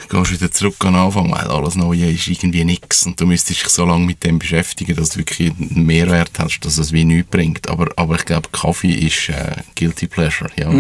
gehst 0.09 0.33
wieder 0.33 0.51
zurück 0.51 0.77
an 0.81 0.95
den 0.95 1.03
Anfang, 1.03 1.31
weil 1.31 1.47
alles 1.47 1.75
Neue 1.75 2.11
ist 2.11 2.29
irgendwie 2.29 2.65
nichts 2.65 3.05
und 3.05 3.21
du 3.21 3.27
müsstest 3.27 3.63
dich 3.63 3.69
so 3.69 3.85
lange 3.85 4.07
mit 4.07 4.25
dem 4.25 4.39
beschäftigen, 4.39 4.97
dass 4.97 5.11
du 5.11 5.19
wirklich 5.19 5.53
einen 5.53 5.85
Mehrwert 5.85 6.39
hast, 6.39 6.61
dass 6.61 6.79
es 6.79 6.93
wie 6.93 7.05
nichts 7.05 7.31
bringt. 7.31 7.69
Aber, 7.69 7.91
aber 7.97 8.17
ich 8.17 8.25
glaube, 8.25 8.49
Kaffee 8.53 8.95
ist 8.95 9.29
äh, 9.29 9.57
Guilty 9.79 10.07
Pleasure, 10.07 10.51
ja. 10.57 10.71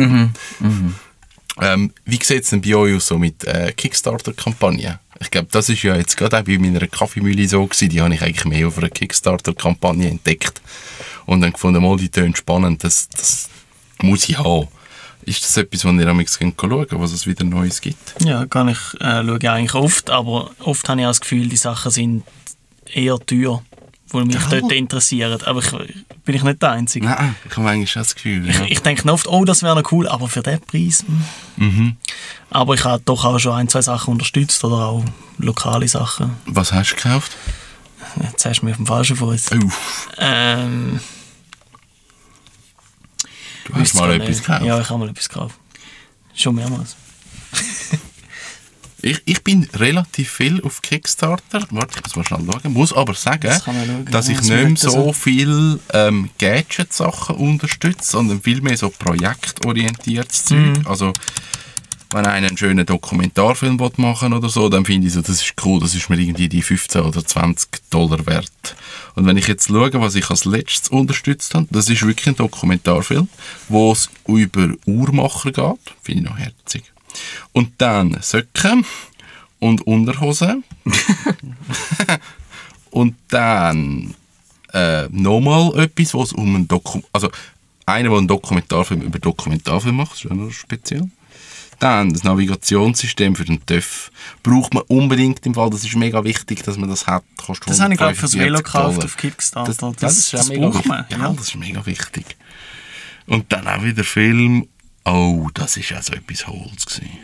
Ähm, 1.61 1.93
wie 2.07 2.19
sieht 2.23 2.45
es 2.45 2.51
denn 2.51 2.63
bei 2.63 2.75
euch 2.75 2.97
aus 2.97 3.07
so 3.07 3.19
mit 3.19 3.45
äh, 3.45 3.73
Kickstarter-Kampagnen? 3.73 4.99
Ich 5.21 5.31
glaube, 5.31 5.49
das 5.51 5.69
ist 5.69 5.83
ja 5.83 5.97
jetzt 5.97 6.17
gerade 6.17 6.39
auch 6.39 6.43
bei 6.43 6.59
meiner 6.59 6.87
Kaffeemühle 6.87 7.49
so 7.49 7.65
gewesen, 7.65 7.89
die 7.89 8.01
habe 8.01 8.15
ich 8.15 8.23
eigentlich 8.23 8.45
mehr 8.45 8.69
auf 8.69 8.79
einer 8.79 8.89
Kickstarter-Kampagne 8.89 10.09
entdeckt 10.09 10.61
und 11.27 11.41
dann 11.41 11.53
gefunden, 11.53 11.83
mal, 11.83 11.97
die 11.97 12.09
tönt 12.09 12.39
spannend, 12.39 12.85
das, 12.85 13.09
das 13.09 13.49
muss 14.03 14.29
ich 14.29 14.39
haben. 14.39 14.69
Ist 15.25 15.43
das 15.43 15.57
etwas, 15.57 15.85
wo 15.85 15.91
ihr 15.91 16.07
am 16.07 16.25
schauen 16.25 16.57
könnt, 16.57 16.93
was 16.93 17.13
es 17.13 17.27
wieder 17.27 17.45
Neues 17.45 17.81
gibt? 17.81 18.15
Ja, 18.21 18.47
kann 18.47 18.69
ich, 18.69 18.79
äh, 19.01 19.25
schaue 19.25 19.39
ich 19.41 19.49
eigentlich 19.49 19.75
oft, 19.75 20.11
aber 20.11 20.51
oft 20.61 20.89
habe 20.89 21.01
ich 21.01 21.07
auch 21.07 21.11
das 21.11 21.21
Gefühl, 21.21 21.49
die 21.49 21.57
Sachen 21.57 21.91
sind 21.91 22.23
eher 22.93 23.19
teuer, 23.19 23.63
die 24.13 24.19
mich 24.25 24.37
Ja. 24.37 24.49
dort 24.61 24.73
interessieren. 24.73 25.41
Aber 25.45 25.61
ich, 25.61 25.71
bin 26.25 26.35
ich 26.35 26.43
nicht 26.43 26.63
der 26.63 26.71
Einzige. 26.73 27.07
Nein, 27.07 27.35
ich 27.49 27.57
habe 27.57 27.69
eigentlich 27.69 27.91
schon 27.91 28.03
das 28.03 28.15
Gefühl. 28.15 28.47
Ja. 28.47 28.63
Ich, 28.65 28.73
ich 28.73 28.81
denke 28.81 29.11
oft, 29.13 29.27
oh, 29.27 29.45
das 29.45 29.63
wäre 29.63 29.81
noch 29.81 29.93
cool, 29.93 30.09
aber 30.09 30.29
für 30.29 30.43
den 30.43 30.61
Preis. 30.61 31.05
hm. 31.57 31.97
Aber 32.51 32.75
ich 32.75 32.85
habe 32.85 33.03
doch 33.05 33.25
auch 33.25 33.39
schon 33.39 33.53
ein, 33.55 33.69
zwei 33.69 33.83
Sachen 33.83 34.13
unterstützt 34.13 34.63
oder 34.65 34.77
auch 34.87 35.05
lokale 35.39 35.89
Sachen. 35.89 36.37
Was 36.47 36.73
hast 36.73 36.93
du 36.93 36.97
gekauft? 36.97 37.33
Jetzt 38.23 38.45
hast 38.47 38.61
du 38.61 38.65
mich 38.67 38.73
auf 38.75 38.79
dem 38.79 38.87
falschen 38.87 39.17
Fuß. 39.17 39.51
Ähm, 40.19 41.01
du 43.67 43.75
hast 43.75 43.95
mal 43.95 44.13
etwas 44.13 44.41
gekauft. 44.41 44.65
Ja, 44.65 44.81
ich 44.81 44.89
habe 44.89 44.99
mal 45.01 45.09
etwas 45.11 45.29
gekauft. 45.29 45.57
Schon 46.35 46.55
mehrmals. 46.55 46.97
Ich, 49.03 49.21
ich 49.27 49.45
bin 49.45 49.69
relativ 49.75 50.31
viel 50.31 50.63
auf 50.63 50.81
Kickstarter. 50.81 51.67
Warte, 51.71 51.99
ich 51.99 52.03
muss 52.03 52.17
mal 52.17 52.25
schnell 52.25 52.47
schauen. 52.51 52.73
Muss 52.73 52.93
aber 52.93 53.15
sagen, 53.15 53.43
Das 53.43 53.63
dass 54.11 54.27
Ja, 54.29 54.33
ich 54.33 54.39
das 54.39 54.49
nicht 54.49 54.79
so 54.79 55.13
viel 55.13 55.79
ähm, 55.93 56.31
Gadget-Sachen 56.39 57.37
unterstütze, 57.37 58.11
sondern 58.13 58.41
viel 58.41 58.63
mehr 58.63 58.77
so 58.77 58.89
projektorientiertes 58.89 60.47
Zeug. 60.47 60.79
Mhm. 60.79 60.87
Also, 60.87 61.13
wenn 62.11 62.25
einer 62.25 62.49
einen 62.49 62.57
schönen 62.57 62.87
Dokumentarfilm 62.87 63.79
will 63.81 63.91
machen 63.97 64.33
oder 64.33 64.49
so, 64.49 64.69
dann 64.69 64.85
finde 64.85 65.09
ich 65.09 65.13
so, 65.13 65.21
das 65.21 65.43
ist 65.43 65.55
cool, 65.65 65.81
das 65.81 65.95
ist 65.95 66.09
mir 66.09 66.19
irgendwie 66.19 66.49
die 66.49 66.63
15 66.63 67.03
oder 67.03 67.25
20 67.25 67.69
Dollar 67.91 68.25
wert. 68.27 68.77
Und 69.15 69.27
wenn 69.27 69.37
ich 69.37 69.49
jetzt 69.49 69.69
schaue, 69.69 69.93
was 69.95 70.15
ich 70.15 70.31
als 70.31 70.45
letztes 70.45 70.89
unterstützt 70.89 71.55
habe, 71.55 71.67
das 71.71 71.89
ist 71.89 72.07
wirklich 72.07 72.29
ein 72.29 72.37
Dokumentarfilm, 72.37 73.29
wo 73.69 73.93
es 73.93 74.09
über 74.27 74.69
Uhrmacher 74.87 75.53
geht, 75.53 75.95
finde 76.03 76.23
ich 76.23 76.29
noch 76.31 76.39
herzig. 76.39 76.85
Und 77.53 77.73
dann 77.79 78.19
Söcken 78.21 78.85
und 79.59 79.87
Unterhosen. 79.87 80.65
und 82.91 83.17
dann 83.29 84.15
äh, 84.73 85.09
nochmal 85.11 85.79
etwas, 85.79 86.15
wo 86.15 86.23
es 86.23 86.33
um 86.33 86.55
einen 86.55 86.69
Dokum 86.69 87.03
also 87.13 87.31
einer, 87.87 88.09
der 88.09 88.19
einen 88.19 88.29
Dokumentarfilm 88.29 89.01
über 89.01 89.19
Dokumentarfilm 89.19 89.97
macht, 89.97 90.15
ist 90.15 90.25
ja 90.25 90.35
noch 90.35 90.51
speziell. 90.51 91.09
Dann 91.79 92.13
das 92.13 92.25
Navigationssystem 92.25 93.37
für 93.37 93.45
den 93.45 93.65
TÜV. 93.65 94.11
Braucht 94.43 94.75
man 94.75 94.83
unbedingt 94.89 95.45
im 95.45 95.55
Fall, 95.55 95.71
das 95.71 95.85
ist 95.85 95.95
mega 95.95 96.25
wichtig, 96.25 96.63
dass 96.63 96.79
man 96.79 96.89
das 96.89 97.07
hat. 97.07 97.23
Kostet 97.37 97.69
Das 97.69 97.81
habe 97.81 97.95
ich, 97.95 98.01
ich, 98.01 98.19
fürs 98.19 98.35
145 98.35 98.41
Velo 98.41 98.59
gekauft 98.59 99.05
auf 99.05 99.17
Kickstarter. 99.17 99.69
Das, 99.69 99.77
Das, 99.77 99.97
das, 99.97 100.19
ist 100.19 100.33
das 100.33 100.47
auch 100.47 100.49
mega 100.49 100.69
braucht 100.69 100.87
man. 100.87 101.05
Ja, 101.11 101.29
das 101.29 101.49
ist 101.49 101.57
mega 101.57 101.85
wichtig. 101.85 102.37
Und 103.27 103.53
dann 103.53 103.69
auch 103.69 103.83
wieder 103.83 104.05
Film. 104.05 104.69
Oh, 105.07 105.49
das 105.55 105.77
ist 105.77 105.93
also 105.93 106.15
etwas 106.15 106.49
Holz 106.49 106.85
gewesen. 106.85 107.19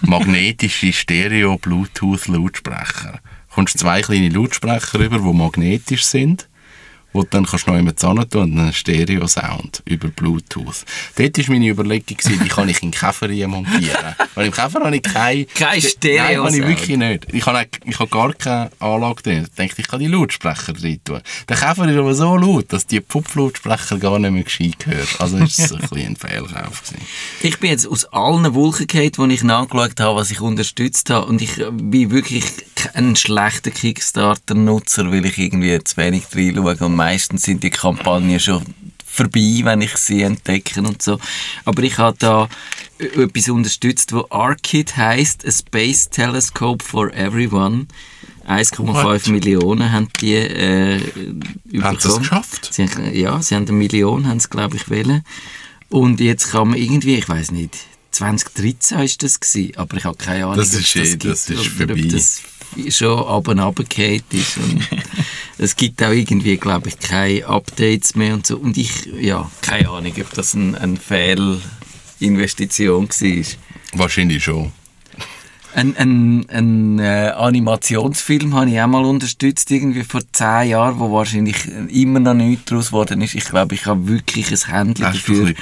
Magnetische 0.00 0.94
Stereo-Bluetooth-Lautsprecher. 0.94 3.20
Du 3.54 3.64
zwei 3.66 4.00
kleine 4.00 4.30
Lautsprecher 4.30 4.98
rüber, 4.98 5.18
die 5.18 5.32
magnetisch 5.34 6.04
sind, 6.04 6.48
wo 7.12 7.22
du 7.22 7.28
dann 7.30 7.46
kannst 7.46 7.66
du 7.66 7.70
noch 7.70 7.78
jemand 7.78 7.98
tun 7.98 8.18
und 8.18 8.58
einen 8.58 8.72
Stereo-Sound 8.72 9.82
über 9.84 10.08
Bluetooth. 10.08 10.84
Dort 11.16 11.38
war 11.38 11.44
meine 11.48 11.68
Überlegung, 11.68 12.18
die 12.24 12.48
kann 12.48 12.68
ich 12.68 12.82
in 12.82 12.90
den 12.90 12.98
Käfer 12.98 13.28
montieren. 13.48 14.14
Weil 14.34 14.46
im 14.46 14.52
Käfer 14.52 14.80
habe 14.80 14.96
ich. 14.96 15.02
Kein 15.02 15.46
Nein, 15.58 15.82
Stereo-Sound. 15.82 16.46
habe 16.46 16.56
ich 16.56 16.66
wirklich 16.66 16.96
nicht. 16.96 17.26
Ich 17.32 17.46
habe, 17.46 17.66
ich 17.84 17.98
habe 17.98 18.10
gar 18.10 18.32
keine 18.34 18.70
Anlage 18.78 19.22
drin. 19.22 19.46
Ich 19.48 19.54
denke, 19.54 19.74
ich 19.78 19.88
kann 19.88 20.00
die 20.00 20.06
Lautsprecher 20.06 20.72
drin 20.72 21.00
tun. 21.04 21.20
Der 21.48 21.56
Käfer 21.56 21.88
ist 21.88 21.96
aber 21.96 22.14
so 22.14 22.36
laut, 22.36 22.72
dass 22.72 22.86
die 22.86 23.00
Pupflautsprecher 23.00 23.98
gar 23.98 24.18
nicht 24.18 24.30
mehr 24.30 24.42
gescheit 24.44 24.86
hören. 24.86 25.06
Also 25.18 25.36
ist 25.38 25.58
es 25.58 25.72
ein, 25.72 25.80
ein 25.92 26.16
Fehlkauf 26.16 26.82
gewesen. 26.82 27.06
Ich 27.42 27.58
bin 27.58 27.70
jetzt 27.70 27.86
aus 27.86 28.04
allen 28.06 28.54
Wolken 28.54 28.86
gefallen, 28.86 29.30
die 29.30 29.34
ich 29.34 29.42
nachgeschaut 29.42 30.00
habe, 30.00 30.16
was 30.16 30.30
ich 30.30 30.40
unterstützt 30.40 31.10
habe. 31.10 31.26
Und 31.26 31.42
ich 31.42 31.56
bin 31.72 32.10
wirklich 32.10 32.44
ein 32.94 33.16
schlechter 33.16 33.70
Kickstarter-Nutzer, 33.70 35.10
weil 35.10 35.26
ich 35.26 35.38
irgendwie 35.38 35.82
zu 35.82 35.96
wenig 35.96 36.24
reinschaue. 36.34 36.76
Und 36.86 36.99
meistens 37.04 37.42
sind 37.44 37.62
die 37.62 37.70
Kampagnen 37.70 38.38
schon 38.38 38.62
vorbei, 39.06 39.60
wenn 39.64 39.80
ich 39.80 39.96
sie 39.96 40.22
entdecke 40.22 40.80
und 40.82 41.00
so. 41.02 41.18
Aber 41.64 41.82
ich 41.82 41.96
habe 41.98 42.16
da 42.18 42.48
etwas 42.98 43.48
unterstützt, 43.48 44.12
wo 44.12 44.26
ARKID 44.30 44.96
heisst, 44.96 45.46
a 45.46 45.50
Space 45.50 46.08
Telescope 46.10 46.84
for 46.84 47.12
Everyone. 47.14 47.86
1,5 48.46 48.78
What? 49.04 49.28
Millionen 49.28 49.92
haben 49.92 50.08
die 50.20 50.34
äh. 50.34 51.00
Haben 51.80 51.98
sie 52.00 52.08
es 52.08 52.18
geschafft? 52.18 52.68
Sie, 52.72 52.86
ja, 53.14 53.40
sie 53.40 53.54
haben 53.54 53.64
eine 53.68 53.72
Million, 53.76 54.26
haben 54.26 54.40
sie, 54.40 54.48
glaube 54.48 54.76
ich, 54.76 54.90
wollen. 54.90 55.22
Und 55.88 56.20
jetzt 56.20 56.50
kann 56.52 56.68
man 56.68 56.78
irgendwie, 56.78 57.16
ich 57.16 57.28
weiß 57.28 57.50
nicht, 57.52 57.76
2013 58.12 58.98
war 58.98 59.06
das 59.18 59.40
gewesen, 59.40 59.76
aber 59.76 59.96
ich 59.96 60.04
habe 60.04 60.16
keine 60.18 60.44
Ahnung, 60.46 60.56
Das 60.56 60.74
ob 60.74 60.80
ist 60.80 60.96
es 60.96 61.08
eh- 61.08 61.10
gibt 61.16 61.24
das 61.24 61.48
ist 61.48 61.60
oder 61.60 61.70
vorbei. 61.70 62.02
ob 62.04 62.08
das 62.10 62.42
schon 62.96 63.18
ab 63.18 63.48
und 63.48 63.58
runtergefallen 63.60 64.22
ist. 64.32 64.56
Und 64.58 64.88
es 65.62 65.76
gibt 65.76 66.02
auch 66.02 66.10
irgendwie, 66.10 66.56
glaube 66.56 66.88
ich, 66.88 66.98
keine 66.98 67.46
Updates 67.46 68.14
mehr 68.14 68.32
und 68.32 68.46
so. 68.46 68.56
Und 68.56 68.78
ich, 68.78 69.04
ja, 69.20 69.50
keine 69.60 69.90
Ahnung, 69.90 70.14
ob 70.18 70.32
das 70.32 70.54
ein, 70.54 70.74
ein 70.74 70.96
Fehlinvestition 70.96 73.10
war. 73.10 73.44
Wahrscheinlich 73.92 74.42
schon. 74.42 74.72
Ein, 75.74 75.96
ein, 75.96 76.46
ein 76.50 76.98
äh, 76.98 77.32
Animationsfilm 77.36 78.54
habe 78.54 78.70
ich 78.70 78.80
auch 78.80 78.88
mal 78.88 79.04
unterstützt, 79.04 79.70
irgendwie 79.70 80.02
vor 80.02 80.20
zehn 80.32 80.70
Jahren, 80.70 80.98
wo 80.98 81.12
wahrscheinlich 81.12 81.68
immer 81.88 82.18
noch 82.18 82.34
nichts 82.34 82.64
daraus 82.66 82.88
geworden 82.88 83.20
ist. 83.22 83.34
Ich 83.34 83.44
glaube, 83.44 83.74
ich 83.74 83.86
habe 83.86 84.08
wirklich 84.08 84.50
ein 84.50 84.72
Händchen 84.72 85.06
Hast 85.06 85.16
dafür, 85.18 85.46
ein 85.46 85.54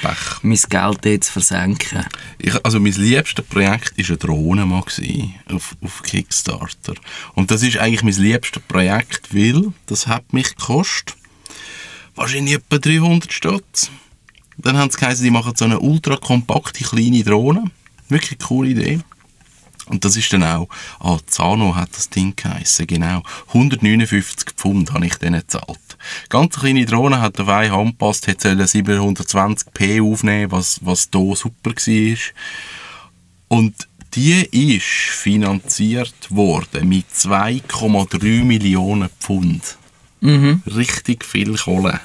mein 0.43 0.59
Geld 0.69 0.99
dort 1.05 1.25
zu 1.25 1.33
versenken. 1.33 2.05
Ich, 2.39 2.65
also 2.65 2.81
mein 2.81 2.93
liebstes 2.93 3.45
Projekt 3.45 3.99
war 3.99 4.05
eine 4.07 4.17
Drohne 4.17 4.67
mal 4.67 4.83
gewesen, 4.83 5.35
auf, 5.53 5.77
auf 5.83 6.03
Kickstarter. 6.03 6.95
Und 7.35 7.51
das 7.51 7.63
ist 7.63 7.77
eigentlich 7.77 8.03
mein 8.03 8.23
liebstes 8.23 8.63
Projekt, 8.63 9.35
weil 9.35 9.73
das 9.87 10.07
hat 10.07 10.33
mich 10.33 10.57
gekostet 10.57 11.19
wahrscheinlich 12.19 12.57
etwa 12.57 12.79
300 12.79 13.33
Stutz. 13.33 13.91
Dann 14.59 14.77
haben 14.77 14.91
sie 14.91 14.99
geheißen, 14.99 15.25
die 15.25 15.31
machen 15.31 15.55
so 15.57 15.65
eine 15.65 15.79
ultra 15.79 16.17
kompakte 16.17 16.85
kleine 16.85 17.23
Drohne. 17.23 17.71
Wirklich 18.09 18.33
eine 18.33 18.47
coole 18.47 18.71
Idee. 18.71 19.01
Und 19.89 20.05
das 20.05 20.17
ist 20.17 20.33
dann 20.33 20.45
auch, 20.45 20.69
ah, 21.01 21.19
Zano 21.27 21.75
hat 21.75 21.91
das 21.97 22.11
Ding 22.11 22.35
geheissen, 22.37 22.87
genau. 22.87 23.23
159 23.49 24.51
Pfund 24.57 24.93
habe 24.93 25.07
ich 25.07 25.15
denen 25.17 25.41
gezahlt. 25.41 25.79
Ganz 26.29 26.59
kleine 26.59 26.87
Drohne 26.87 27.21
hat 27.21 27.41
auf 27.41 27.49
eine 27.49 27.73
Hand 27.73 27.99
gepasst, 27.99 28.29
hat 28.29 28.41
720p 28.41 30.03
aufnehmen, 30.03 30.53
was, 30.53 30.81
was 30.85 31.09
hier 31.13 31.37
super 31.37 31.71
war. 31.71 32.19
Und 33.49 33.75
die 34.15 34.75
ist 34.75 34.85
finanziert 34.85 36.31
worden 36.31 36.89
mit 36.89 37.07
2,3 37.13 38.45
Millionen 38.45 39.09
Pfund. 39.21 39.77
Richtig 40.67 41.25
viel 41.25 41.57
Kohle. 41.57 42.01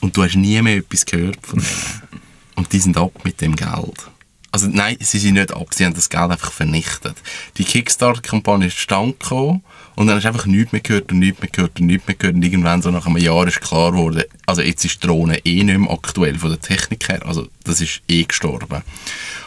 Und 0.00 0.16
du 0.16 0.24
hast 0.24 0.36
nie 0.36 0.60
mehr 0.62 0.78
etwas 0.78 1.06
gehört 1.06 1.38
von 1.46 1.60
denen. 1.60 2.22
Und 2.56 2.72
die 2.72 2.78
sind 2.78 2.96
ab 2.96 3.12
mit 3.24 3.40
dem 3.40 3.56
Geld. 3.56 4.10
Also 4.52 4.68
nein, 4.70 4.98
sie 5.00 5.18
sind 5.18 5.34
nicht 5.34 5.50
ab, 5.50 5.68
sie 5.70 5.86
haben 5.86 5.94
das 5.94 6.10
Geld 6.10 6.30
einfach 6.30 6.52
vernichtet. 6.52 7.16
Die 7.56 7.64
Kickstarter-Kampagne 7.64 8.66
ist 8.66 8.76
zustande 8.76 9.14
gekommen 9.18 9.64
und 9.96 10.06
dann 10.06 10.16
hast 10.16 10.26
einfach 10.26 10.44
nichts 10.44 10.72
mehr 10.72 10.82
gehört 10.82 11.10
und 11.10 11.20
nichts 11.20 11.40
mehr 11.40 11.48
gehört 11.50 11.80
und 11.80 11.86
nichts 11.86 12.06
mehr 12.06 12.16
gehört 12.16 12.36
und 12.36 12.42
irgendwann 12.42 12.82
so 12.82 12.90
nach 12.90 13.06
einem 13.06 13.16
Jahr 13.16 13.48
ist 13.48 13.62
klar 13.62 13.92
geworden, 13.92 14.24
also 14.44 14.60
jetzt 14.60 14.84
ist 14.84 15.02
die 15.02 15.06
Drohne 15.06 15.38
eh 15.46 15.64
nicht 15.64 15.78
mehr 15.78 15.90
aktuell 15.90 16.38
von 16.38 16.50
der 16.50 16.60
Technik 16.60 17.08
her, 17.08 17.24
also 17.26 17.48
das 17.64 17.80
ist 17.80 18.02
eh 18.08 18.24
gestorben. 18.24 18.82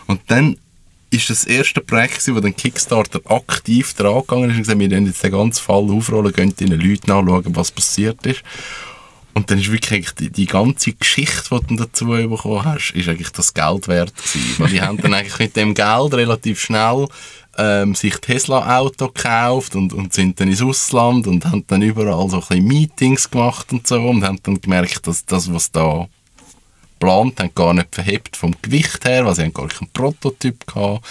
Und 0.08 0.22
dann 0.28 0.58
ist 1.12 1.30
das 1.30 1.46
erste 1.46 1.82
Projekt, 1.82 2.16
gewesen, 2.16 2.36
wo 2.36 2.40
dann 2.40 2.56
Kickstarter 2.56 3.22
aktiv 3.26 3.94
dran 3.94 4.22
gegangen 4.22 4.50
ist 4.50 4.56
und 4.56 4.64
gesagt, 4.64 4.80
wir 4.80 4.90
werden 4.90 5.06
jetzt 5.06 5.24
den 5.24 5.32
ganzen 5.32 5.64
Fall 5.64 5.90
aufrollen, 5.90 6.34
gehen 6.34 6.56
den 6.56 6.80
Leuten 6.80 7.12
anschauen, 7.12 7.56
was 7.56 7.72
passiert 7.72 8.26
ist. 8.26 8.44
Und 9.36 9.52
dann 9.52 9.60
ist 9.60 9.72
wirklich 9.72 10.12
die, 10.12 10.30
die 10.30 10.46
ganze 10.46 10.94
Geschichte, 10.94 11.60
die 11.60 11.76
du 11.76 11.84
dazu 11.84 12.06
bekommen 12.06 12.64
hast, 12.64 12.92
ist 12.92 13.10
eigentlich 13.10 13.32
das 13.32 13.54
Geld 13.54 13.88
wert 13.90 14.16
gewesen. 14.16 14.56
Weil 14.58 14.70
die 14.70 14.82
haben 14.82 14.98
dann 14.98 15.14
eigentlich 15.14 15.40
mit 15.40 15.56
dem 15.58 15.74
Geld 15.74 16.14
relativ 16.14 16.62
schnell 16.62 17.08
ähm, 17.58 17.96
sich 17.96 18.16
Tesla-Auto 18.16 19.08
gekauft 19.08 19.76
und, 19.76 19.94
und 19.94 20.14
sind 20.14 20.40
dann 20.40 20.48
ins 20.48 20.62
Ausland 20.62 21.28
und 21.28 21.46
haben 21.46 21.66
dann 21.68 21.82
überall 21.82 22.30
so 22.30 22.38
ein 22.38 22.42
bisschen 22.42 22.66
Meetings 22.66 23.30
gemacht 23.30 23.72
und 23.74 23.86
so 23.86 24.02
und 24.08 24.24
haben 24.24 24.40
dann 24.42 24.62
gemerkt, 24.62 25.06
dass 25.06 25.26
das, 25.26 25.52
was 25.54 25.70
da 25.70 26.08
geplant 26.94 27.40
haben, 27.40 27.54
gar 27.54 27.74
nicht 27.74 27.94
verhebt 27.94 28.38
vom 28.38 28.56
Gewicht 28.62 29.06
her, 29.06 29.26
weil 29.26 29.36
sie 29.36 29.44
haben 29.44 29.54
gar 29.54 29.68
keinen 29.68 29.90
Prototyp 29.92 30.66
gehabt. 30.66 31.06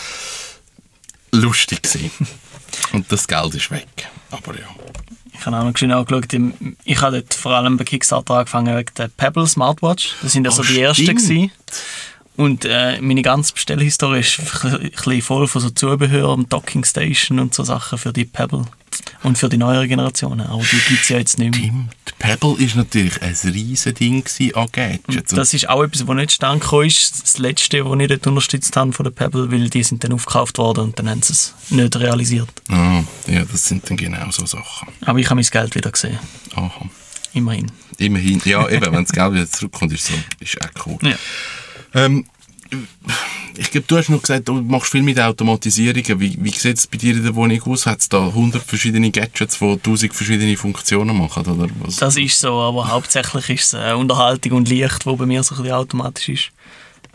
Lustig 1.30 1.82
gewesen. 1.82 2.10
Und 2.92 3.10
das 3.10 3.26
Geld 3.28 3.54
ist 3.54 3.70
weg. 3.70 4.08
Aber 4.30 4.54
ja. 4.54 4.66
Ich 5.44 5.46
habe 5.46 5.58
auch 5.58 5.64
noch 5.64 5.76
schön 5.76 5.92
angeschaut. 5.92 6.24
Ich- 6.84 7.00
habe 7.02 7.20
dort 7.20 7.34
vor 7.34 7.52
allem 7.52 7.76
bei 7.76 7.84
Kickstarter 7.84 8.34
angefangen 8.38 8.74
wegen 8.74 8.90
der 8.96 9.08
Pebble 9.08 9.46
Smartwatch. 9.46 10.14
Das 10.22 10.32
sind 10.32 10.46
ja 10.46 10.50
so 10.50 10.62
Oh, 10.62 10.64
die 10.64 10.80
ersten 10.80 11.02
stimmt. 11.02 11.20
gewesen. 11.20 11.50
Und 12.36 12.64
äh, 12.64 12.98
meine 13.02 13.20
ganze 13.20 13.52
Bestellhistorie 13.52 14.20
ist 14.20 14.40
ein 14.64 14.80
bisschen 14.90 15.20
voll 15.20 15.46
von 15.46 15.60
so 15.60 15.68
Zubehör 15.68 16.30
und 16.30 16.50
Docking 16.50 16.82
Station 16.82 17.38
und 17.40 17.52
so 17.52 17.62
Sachen 17.62 17.98
für 17.98 18.12
die 18.14 18.24
Pebble. 18.24 18.64
Und 19.22 19.38
für 19.38 19.48
die 19.48 19.56
neuere 19.56 19.88
Generationen. 19.88 20.46
Aber 20.46 20.62
die 20.62 20.76
gibt 20.88 21.02
es 21.02 21.08
ja 21.08 21.18
jetzt 21.18 21.38
nicht 21.38 21.54
mehr. 21.56 21.64
Stimmt. 21.64 22.18
Pebble 22.18 22.56
ist 22.58 22.74
natürlich 22.76 23.20
ein 23.22 23.34
riesen 23.52 23.94
Ding 23.94 24.24
an 24.54 24.66
Gadgets. 24.72 25.32
Und 25.32 25.36
Das 25.38 25.52
ist 25.54 25.68
auch 25.68 25.82
etwas, 25.82 26.06
was 26.06 26.16
nicht 26.16 26.32
stand 26.32 26.64
ist. 26.84 27.22
Das 27.22 27.38
letzte, 27.38 27.84
was 27.84 28.00
ich 28.00 28.08
dort 28.08 28.26
unterstützt 28.26 28.76
habe 28.76 28.92
von 28.92 29.04
der 29.04 29.10
Pebble, 29.10 29.50
weil 29.50 29.68
die 29.68 29.82
sind 29.82 30.04
dann 30.04 30.12
aufgekauft 30.12 30.58
worden 30.58 30.84
und 30.84 30.98
dann 30.98 31.08
haben 31.10 31.22
sie 31.22 31.32
es 31.32 31.54
nicht 31.70 31.96
realisiert. 31.96 32.50
ah, 32.68 33.02
ja, 33.26 33.44
das 33.44 33.66
sind 33.66 33.88
dann 33.88 33.96
genau 33.96 34.30
so 34.30 34.46
Sachen. 34.46 34.88
Aber 35.04 35.18
ich 35.18 35.26
habe 35.26 35.36
mein 35.36 35.44
Geld 35.50 35.74
wieder 35.74 35.90
gesehen. 35.90 36.18
Aha. 36.54 36.70
Immerhin. 37.32 37.70
Immerhin. 37.98 38.40
Ja, 38.44 38.68
eben, 38.68 38.92
wenn 38.92 39.04
das 39.04 39.12
Geld 39.12 39.32
wieder 39.34 39.50
zurückkommt, 39.50 39.92
ist 39.92 40.06
so, 40.06 40.14
ist 40.40 40.56
auch 40.62 40.86
cool. 40.86 40.98
Ja. 41.02 41.16
Ähm, 41.94 42.24
ich 43.56 43.70
glaube, 43.70 43.86
du 43.86 43.96
hast 43.96 44.08
noch 44.08 44.20
gesagt, 44.20 44.48
du 44.48 44.54
machst 44.54 44.90
viel 44.90 45.02
mit 45.02 45.18
Automatisierungen. 45.20 46.20
Wie, 46.20 46.36
wie 46.40 46.50
sieht 46.50 46.78
es 46.78 46.86
bei 46.86 46.98
dir 46.98 47.14
in 47.14 47.22
der 47.22 47.34
Wohnung 47.34 47.62
aus? 47.62 47.86
Hat 47.86 48.00
es 48.00 48.08
da 48.08 48.26
100 48.26 48.62
verschiedene 48.62 49.10
Gadgets, 49.10 49.58
die 49.58 49.64
1000 49.64 50.12
verschiedene 50.12 50.56
Funktionen 50.56 51.16
machen? 51.16 51.46
Oder 51.46 51.68
was? 51.80 51.96
Das 51.96 52.16
ist 52.16 52.38
so, 52.38 52.60
aber 52.60 52.88
hauptsächlich 52.88 53.50
ist 53.50 53.74
es 53.74 53.74
äh, 53.74 53.92
Unterhaltung 53.92 54.52
und 54.52 54.68
Licht, 54.68 55.06
wo 55.06 55.16
bei 55.16 55.26
mir 55.26 55.42
so 55.42 55.54
ein 55.54 55.62
bisschen 55.62 55.76
automatisch 55.76 56.28
ist. 56.28 56.50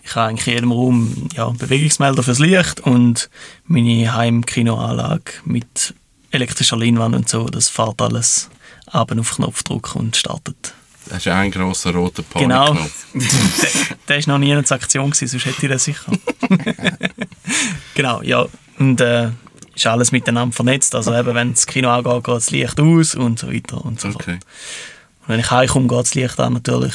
Ich 0.04 0.16
habe 0.16 0.30
eigentlich 0.30 0.48
in 0.48 0.54
jedem 0.54 0.72
Raum 0.72 1.30
ja, 1.36 1.50
Bewegungsmelder 1.50 2.24
fürs 2.24 2.40
Licht 2.40 2.80
und 2.80 3.30
meine 3.66 4.16
Heimkinoanlage 4.16 5.34
mit 5.46 5.94
elektrischer 6.32 6.78
Leinwand 6.78 7.16
und 7.16 7.30
so. 7.30 7.46
Das 7.46 7.68
fährt 7.70 8.02
alles 8.02 8.50
abend 8.88 9.20
auf 9.20 9.36
Knopfdruck 9.36 9.96
und 9.96 10.16
startet. 10.16 10.74
Das 11.10 11.18
ist 11.26 11.28
ein 11.28 11.50
grosser 11.52 11.92
roter 11.92 12.24
Genau. 12.36 12.68
Panikknopf. 12.68 13.06
der, 13.62 13.98
der 14.08 14.18
ist 14.18 14.28
noch 14.28 14.38
nie 14.38 14.52
in 14.52 14.58
Aktion 14.60 15.10
gewesen, 15.10 15.28
sonst 15.28 15.46
hätte 15.46 15.66
ich 15.66 15.72
das 15.72 15.84
sicher. 15.84 16.12
genau, 17.96 18.22
ja. 18.22 18.46
Und 18.78 19.02
äh, 19.02 19.30
ist 19.76 19.88
alles 19.88 20.12
miteinander 20.12 20.56
vernetzt. 20.56 20.94
Also 20.94 21.14
eben, 21.16 21.34
wenn 21.34 21.54
das 21.54 21.66
Kino 21.66 21.90
angeht, 21.90 22.24
geht 22.24 22.36
das 22.36 22.52
Licht 22.52 22.80
aus 22.80 23.16
und 23.16 23.40
so 23.40 23.52
weiter 23.52 23.84
und 23.84 24.00
so 24.00 24.12
fort. 24.12 24.24
Okay. 24.24 24.34
Und 24.34 25.28
wenn 25.28 25.40
ich 25.40 25.50
heimkomme, 25.52 25.88
geht 25.88 26.00
das 26.00 26.16
Licht 26.16 26.40
an 26.40 26.54
natürlich. 26.54 26.94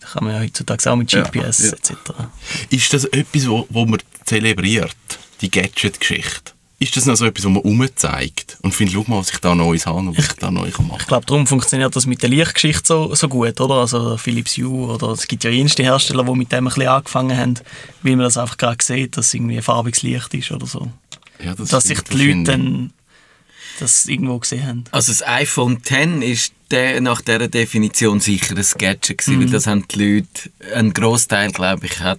Das 0.00 0.12
kann 0.12 0.24
man 0.24 0.34
ja 0.34 0.40
heutzutage 0.40 0.90
auch 0.90 0.96
mit 0.96 1.10
Ja, 1.12 1.22
GPS 1.22 1.64
ja. 1.64 1.72
etc. 1.72 1.94
Ist 2.70 2.92
das 2.92 3.04
etwas, 3.06 3.48
wo, 3.48 3.66
wo 3.70 3.86
man 3.86 4.00
zelebriert? 4.24 4.94
Die 5.40 5.50
Gadget-Geschichte? 5.50 6.51
Ist 6.82 6.96
das 6.96 7.06
noch 7.06 7.16
so 7.16 7.24
etwas, 7.24 7.44
was 7.44 7.52
man 7.52 7.62
umzeigt 7.62 8.58
und 8.62 8.74
findet, 8.74 8.94
schau 8.94 9.04
mal, 9.06 9.18
was 9.18 9.30
ich 9.30 9.38
da 9.38 9.54
Neues 9.54 9.86
habe 9.86 9.98
und 9.98 10.16
was 10.16 10.26
ich 10.26 10.32
da 10.32 10.50
neu 10.50 10.68
machen 10.68 10.96
Ich 10.98 11.06
glaube, 11.06 11.26
darum 11.26 11.46
funktioniert 11.46 11.94
das 11.94 12.06
mit 12.06 12.22
der 12.22 12.30
Lichtgeschichte 12.30 12.86
so, 12.86 13.14
so 13.14 13.28
gut, 13.28 13.60
oder? 13.60 13.74
Also 13.74 14.16
Philips 14.16 14.56
Hue 14.56 14.88
oder 14.92 15.08
es 15.10 15.28
gibt 15.28 15.44
ja 15.44 15.50
jenste 15.50 15.82
Hersteller, 15.82 16.24
die 16.24 16.32
mit 16.32 16.50
dem 16.50 16.66
ein 16.66 16.74
bisschen 16.74 16.88
angefangen 16.88 17.36
haben, 17.36 17.54
weil 18.02 18.16
man 18.16 18.24
das 18.24 18.36
einfach 18.36 18.56
gerade 18.56 18.82
sieht, 18.82 19.16
dass 19.16 19.28
es 19.28 19.34
irgendwie 19.34 19.56
ein 19.56 19.62
farbiges 19.62 20.02
Licht 20.02 20.34
ist 20.34 20.50
oder 20.50 20.66
so. 20.66 20.90
Ja, 21.42 21.54
das 21.54 21.68
dass 21.68 21.84
sich 21.84 22.00
die 22.02 22.26
Leute 22.26 22.44
dann 22.44 22.92
das 23.78 24.06
irgendwo 24.06 24.38
gesehen 24.38 24.66
haben. 24.66 24.84
Also 24.90 25.12
das 25.12 25.26
iPhone 25.26 25.78
X 25.78 25.90
ist 26.20 26.52
der, 26.70 27.00
nach 27.00 27.20
dieser 27.20 27.48
Definition 27.48 28.20
sicher 28.20 28.56
ein 28.56 28.66
Gadget 28.78 29.18
gewesen, 29.18 29.40
weil 29.40 29.50
das 29.50 29.66
haben 29.66 29.86
die 29.88 30.16
Leute, 30.16 30.50
ein 30.74 30.92
Großteil, 30.92 31.52
glaube 31.52 31.86
ich, 31.86 32.00
hat 32.00 32.18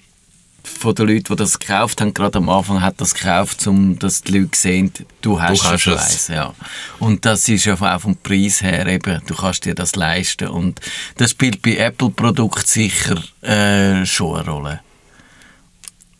von 0.77 0.95
den 0.95 1.07
Leuten, 1.07 1.23
die 1.23 1.35
das 1.35 1.59
gekauft 1.59 2.01
haben, 2.01 2.13
gerade 2.13 2.37
am 2.37 2.49
Anfang 2.49 2.81
hat 2.81 2.99
das 2.99 3.13
gekauft, 3.13 3.65
um 3.67 3.97
dass 3.99 4.21
die 4.21 4.39
Leute 4.39 4.57
sehen, 4.57 4.91
du 5.21 5.41
hast, 5.41 5.63
hast 5.63 5.81
schon 5.81 5.93
es. 5.93 6.01
eins. 6.01 6.27
Ja. 6.27 6.53
Und 6.99 7.25
das 7.25 7.47
ist 7.47 7.65
ja 7.65 7.73
auch 7.73 8.01
vom 8.01 8.15
Preis 8.17 8.61
her 8.61 8.85
eben, 8.87 9.21
du 9.25 9.35
kannst 9.35 9.65
dir 9.65 9.75
das 9.75 9.95
leisten. 9.95 10.47
Und 10.47 10.81
das 11.17 11.31
spielt 11.31 11.61
bei 11.61 11.77
Apple-Produkten 11.77 12.65
sicher 12.65 13.21
äh, 13.41 14.05
schon 14.05 14.39
eine 14.39 14.49
Rolle. 14.49 14.79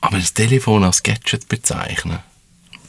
Aber 0.02 0.18
das 0.18 0.34
Telefon 0.34 0.84
als 0.84 1.02
Gadget 1.02 1.48
bezeichnen? 1.48 2.20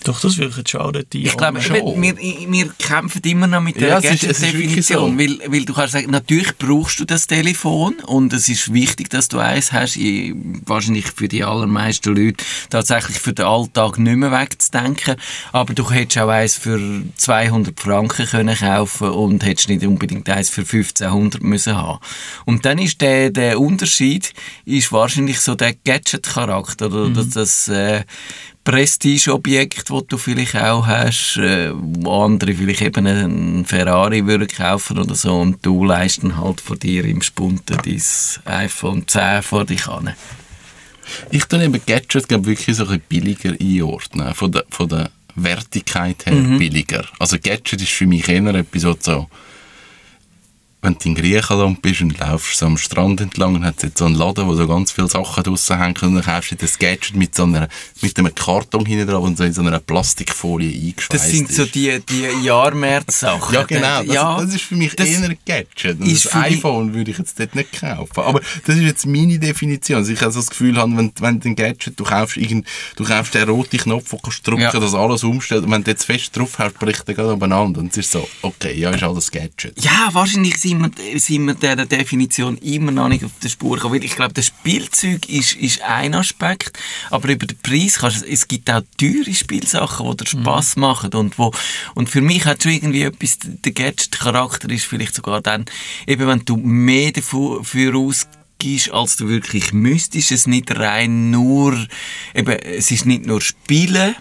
Doch, 0.04 0.20
das 0.20 0.36
jetzt 0.36 0.70
schon 0.70 0.80
auch 0.80 0.92
dort 0.92 1.14
Ich 1.14 1.36
glaube, 1.36 1.60
schon. 1.62 2.00
wir, 2.02 2.16
wir, 2.18 2.52
wir 2.52 2.68
kämpfen 2.78 3.20
immer 3.24 3.46
noch 3.46 3.60
mit 3.60 3.80
der 3.80 3.88
Ja, 3.88 4.00
Gadget-Definition, 4.00 5.18
weil, 5.18 5.38
weil 5.46 5.64
du 5.64 5.72
kannst 5.74 5.92
sagen, 5.94 6.10
natürlich 6.10 6.56
brauchst 6.58 7.00
du 7.00 7.04
das 7.04 7.26
Telefon 7.26 7.94
und 8.06 8.32
es 8.32 8.48
ist 8.48 8.72
wichtig, 8.72 9.10
dass 9.10 9.28
du 9.28 9.38
eins 9.38 9.72
hast, 9.72 9.96
Ich- 9.96 10.32
wahrscheinlich 10.66 11.06
für 11.06 11.28
die 11.28 11.42
allermeisten 11.44 12.14
Leute 12.14 12.44
tatsächlich 12.70 13.18
für 13.18 13.32
den 13.32 13.46
Alltag 13.46 13.98
nicht 13.98 14.16
mehr 14.16 14.30
wegzudenken, 14.30 15.16
aber 15.52 15.74
du 15.74 15.90
hättest 15.90 16.18
auch 16.18 16.28
eins 16.28 16.54
für 16.56 16.80
200 17.16 17.78
Franken 17.80 18.26
können 18.26 18.56
kaufen 18.56 19.08
und 19.10 19.44
hättest 19.44 19.68
nicht 19.68 19.84
unbedingt 19.86 20.28
eins 20.28 20.50
für 20.50 20.62
1500 20.62 21.42
müssen 21.42 21.76
haben. 21.76 21.98
Und 22.44 22.64
dann 22.64 22.78
ist 22.78 23.00
der, 23.00 23.30
der 23.30 23.58
Unterschied 23.60 24.32
ist 24.64 24.92
wahrscheinlich 24.92 25.40
so 25.40 25.54
der 25.54 25.74
Gadget-Charakter 25.74 26.86
oder 26.86 27.08
das, 27.10 27.28
das 27.30 27.68
äh, 27.68 28.04
Prestigeobjekt, 28.64 29.90
das 29.90 30.06
du 30.08 30.16
vielleicht 30.16 30.56
auch 30.56 30.86
hast, 30.86 31.36
äh, 31.36 31.70
wo 31.74 32.24
andere 32.24 32.54
vielleicht 32.54 32.80
eben 32.80 33.06
einen 33.06 33.64
Ferrari 33.66 34.26
würden 34.26 34.48
kaufen 34.48 34.98
oder 34.98 35.14
so 35.14 35.38
und 35.38 35.64
du 35.64 35.84
leisten 35.84 36.36
halt 36.38 36.60
von 36.62 36.78
dir 36.78 37.04
im 37.04 37.20
Spunten 37.20 37.76
dein 37.84 38.02
iPhone 38.46 39.06
10 39.06 39.42
vor 39.42 39.64
dich 39.64 39.86
an. 39.86 40.14
Ich 41.30 41.44
tue 41.44 41.62
eben 41.62 41.80
Gadgets 41.86 42.26
glaub, 42.26 42.46
wirklich 42.46 42.74
so 42.76 42.86
ein 42.86 43.02
billiger 43.08 43.54
einordnen. 43.60 44.34
Von 44.34 44.52
der, 44.52 44.64
von 44.70 44.88
der 44.88 45.10
Wertigkeit 45.34 46.24
her 46.24 46.32
Mhm. 46.34 46.58
billiger. 46.58 47.04
Also 47.18 47.36
Gadget 47.42 47.82
ist 47.82 47.92
für 47.92 48.06
mich 48.06 48.28
eher 48.28 48.54
etwas 48.54 49.04
so 49.04 49.28
wenn 50.84 50.94
du 50.98 51.08
in 51.08 51.14
Griechenland 51.14 51.82
bist 51.82 52.02
und 52.02 52.18
laufst 52.18 52.58
so 52.58 52.66
am 52.66 52.76
Strand 52.76 53.20
entlang 53.20 53.54
und 53.56 53.64
hat 53.64 53.82
jetzt 53.82 53.98
so 53.98 54.04
einen 54.04 54.14
Laden, 54.14 54.46
wo 54.46 54.54
so 54.54 54.66
ganz 54.68 54.92
viele 54.92 55.08
Sachen 55.08 55.42
draussen 55.42 55.78
hängen 55.78 55.96
und 56.02 56.14
dann 56.16 56.24
kaufst 56.24 56.52
du 56.52 56.56
das 56.56 56.78
Gadget 56.78 57.16
mit 57.16 57.34
so 57.34 57.44
einer, 57.44 57.68
mit 58.02 58.18
einem 58.18 58.34
Karton 58.34 58.84
hinten 58.86 59.06
dran 59.08 59.22
und 59.22 59.38
so 59.38 59.44
in 59.44 59.52
so 59.52 59.62
einer 59.62 59.80
Plastikfolie 59.80 60.70
eingeschweißt 60.70 61.12
Das 61.14 61.30
sind 61.30 61.52
so 61.52 61.62
ist. 61.64 61.74
die, 61.74 61.98
die 62.08 62.26
Jahrmärz-Sachen. 62.44 63.54
Ja, 63.54 63.62
genau. 63.64 64.02
Das, 64.04 64.14
ja, 64.14 64.40
das 64.40 64.54
ist 64.54 64.62
für 64.62 64.74
mich 64.76 64.98
eher 64.98 65.18
ein 65.22 65.38
Gadget. 65.46 66.00
Und 66.00 66.06
ist 66.06 66.26
das 66.26 66.34
iPhone 66.34 66.92
würde 66.94 67.10
ich 67.12 67.18
jetzt 67.18 67.38
dort 67.38 67.54
nicht 67.54 67.72
kaufen. 67.80 68.20
Aber 68.20 68.40
das 68.66 68.76
ist 68.76 68.82
jetzt 68.82 69.06
meine 69.06 69.38
Definition. 69.38 69.98
Also 69.98 70.12
ich 70.12 70.20
habe 70.20 70.32
so 70.32 70.40
das 70.40 70.50
Gefühl, 70.50 70.76
habe, 70.76 70.96
wenn, 70.96 71.12
wenn 71.20 71.40
du 71.40 71.48
ein 71.48 71.56
Gadget, 71.56 71.98
du 71.98 72.04
kaufst, 72.04 72.36
irgend, 72.36 72.66
du 72.96 73.04
kaufst 73.04 73.34
den 73.34 73.48
roten 73.48 73.78
Knopf, 73.78 74.10
den 74.10 74.18
kannst 74.22 74.46
drücken, 74.46 74.60
Ja. 74.62 74.72
das 74.72 74.94
alles 74.94 75.22
umstellt. 75.24 75.64
Und 75.64 75.70
wenn 75.70 75.84
du 75.84 75.90
jetzt 75.90 76.04
fest 76.04 76.36
drauf 76.36 76.58
hast, 76.58 76.78
bricht 76.78 77.06
der 77.06 77.14
gerade 77.14 77.32
umeinander. 77.34 77.80
Und 77.80 77.92
es 77.92 77.98
ist 77.98 78.10
so, 78.12 78.28
okay, 78.42 78.74
ja, 78.76 78.90
ist 78.90 79.02
alles 79.02 79.30
Gadget. 79.30 79.74
Ja, 79.82 80.08
wahrscheinlich 80.12 80.56
sind 80.58 80.73
wir, 80.80 81.20
sind 81.20 81.46
wir 81.46 81.54
dieser 81.54 81.86
Definition 81.86 82.56
immer 82.58 82.92
noch 82.92 83.08
nicht 83.08 83.24
auf 83.24 83.32
der 83.42 83.48
Spur 83.48 83.76
gekommen. 83.76 83.94
Weil 83.94 84.04
ich 84.04 84.16
glaube, 84.16 84.34
das 84.34 84.46
Spielzeug 84.46 85.28
ist, 85.28 85.54
ist 85.54 85.82
ein 85.82 86.14
Aspekt, 86.14 86.78
aber 87.10 87.28
über 87.28 87.46
den 87.46 87.58
Preis 87.58 87.98
kannst 87.98 88.22
du, 88.22 88.26
es 88.26 88.48
gibt 88.48 88.70
auch 88.70 88.82
teure 88.98 89.34
Spielsachen, 89.34 90.10
die 90.10 90.16
dir 90.18 90.26
Spass 90.26 90.76
machen 90.76 91.12
und 91.14 91.38
wo, 91.38 91.52
und 91.94 92.08
für 92.08 92.20
mich 92.20 92.44
hat 92.44 92.62
schon 92.62 92.72
irgendwie 92.72 93.02
etwas, 93.02 93.38
der 93.42 93.72
Gadget-Charakter 93.72 94.70
ist 94.70 94.84
vielleicht 94.84 95.14
sogar 95.14 95.40
dann, 95.40 95.64
eben 96.06 96.26
wenn 96.26 96.44
du 96.44 96.56
mehr 96.56 97.12
dafür 97.12 97.94
ausgibst, 97.94 98.90
als 98.92 99.16
du 99.16 99.28
wirklich 99.28 99.72
müsstest, 99.72 100.32
es 100.32 100.46
nicht 100.46 100.74
rein 100.76 101.30
nur, 101.30 101.86
eben, 102.34 102.58
es 102.58 102.90
ist 102.90 103.06
nicht 103.06 103.26
nur 103.26 103.40
Spielen, 103.40 104.14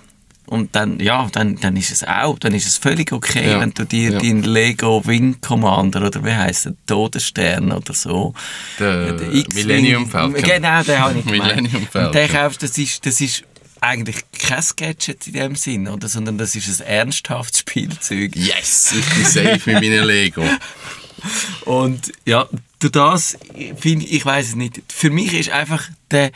und 0.54 0.76
dann, 0.76 1.00
ja, 1.00 1.28
dann, 1.32 1.56
dann 1.60 1.76
ist 1.76 1.92
es 1.92 2.04
auch, 2.08 2.40
dann 2.40 2.54
ist 2.54 2.66
es 2.68 2.78
völlig 2.78 3.12
okay, 3.12 3.50
Ja. 3.52 3.60
wenn 3.60 3.74
du 3.74 3.84
dir 3.86 4.12
Ja. 4.14 4.20
deinen 4.20 4.44
Lego 4.44 5.06
Wing 5.06 5.42
Commander 5.42 6.06
oder 6.08 6.24
wie 6.24 6.32
heisst 6.34 6.66
der, 6.66 6.74
Todesstern 6.86 7.72
oder 7.72 7.94
so. 7.94 8.34
Der 8.80 9.14
Der 9.14 9.28
Millennium 9.54 10.10
Falcon. 10.10 10.42
Genau, 10.42 10.84
den 10.84 11.00
habe 11.00 11.20
ich. 11.20 11.26
Millennium 11.38 11.88
Falcon. 11.92 12.06
Und 12.08 12.16
den 12.16 12.30
kaufst, 12.32 12.64
das 12.64 12.78
ist, 12.78 13.06
das 13.06 13.20
ist 13.20 13.44
eigentlich 13.82 14.18
kein 14.40 14.64
Gadget 14.78 15.28
in 15.28 15.34
dem 15.34 15.56
Sinn, 15.56 15.88
oder? 15.90 16.08
sondern 16.08 16.38
das 16.38 16.56
ist 16.56 16.82
ein 16.82 16.88
ernsthaftes 16.88 17.60
Spielzeug. 17.68 18.36
Yes, 18.36 18.94
ich 18.98 19.06
bin 19.14 19.26
safe 19.26 19.72
mit 19.72 19.82
meinen 19.82 20.06
Lego. 20.06 20.44
Und 21.66 22.12
ja, 22.26 22.48
durch 22.80 22.92
das 22.92 23.38
finde 23.80 24.06
ich, 24.06 24.14
ich 24.14 24.26
weiß 24.26 24.50
es 24.50 24.56
nicht. 24.56 24.82
Für 24.94 25.10
mich 25.10 25.34
ist 25.34 25.50
einfach 25.50 25.84
der, 26.12 26.32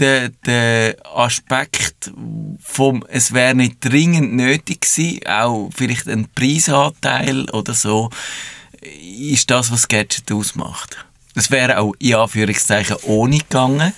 der, 0.00 0.30
der 0.46 0.96
Aspekt 1.14 2.10
vom, 2.60 3.04
es 3.08 3.32
wäre 3.32 3.54
nicht 3.54 3.76
dringend 3.80 4.34
nötig 4.34 4.80
gewesen, 4.80 5.20
auch 5.26 5.70
vielleicht 5.74 6.08
ein 6.08 6.28
Preisanteil 6.34 7.48
oder 7.50 7.74
so, 7.74 8.10
ist 8.80 9.50
das, 9.50 9.70
was 9.70 9.86
Gadget 9.88 10.32
ausmacht. 10.32 10.96
Es 11.34 11.50
wäre 11.50 11.78
auch 11.78 11.94
in 11.98 12.14
Anführungszeichen 12.14 12.96
ohne 13.02 13.38
gegangen. 13.38 13.92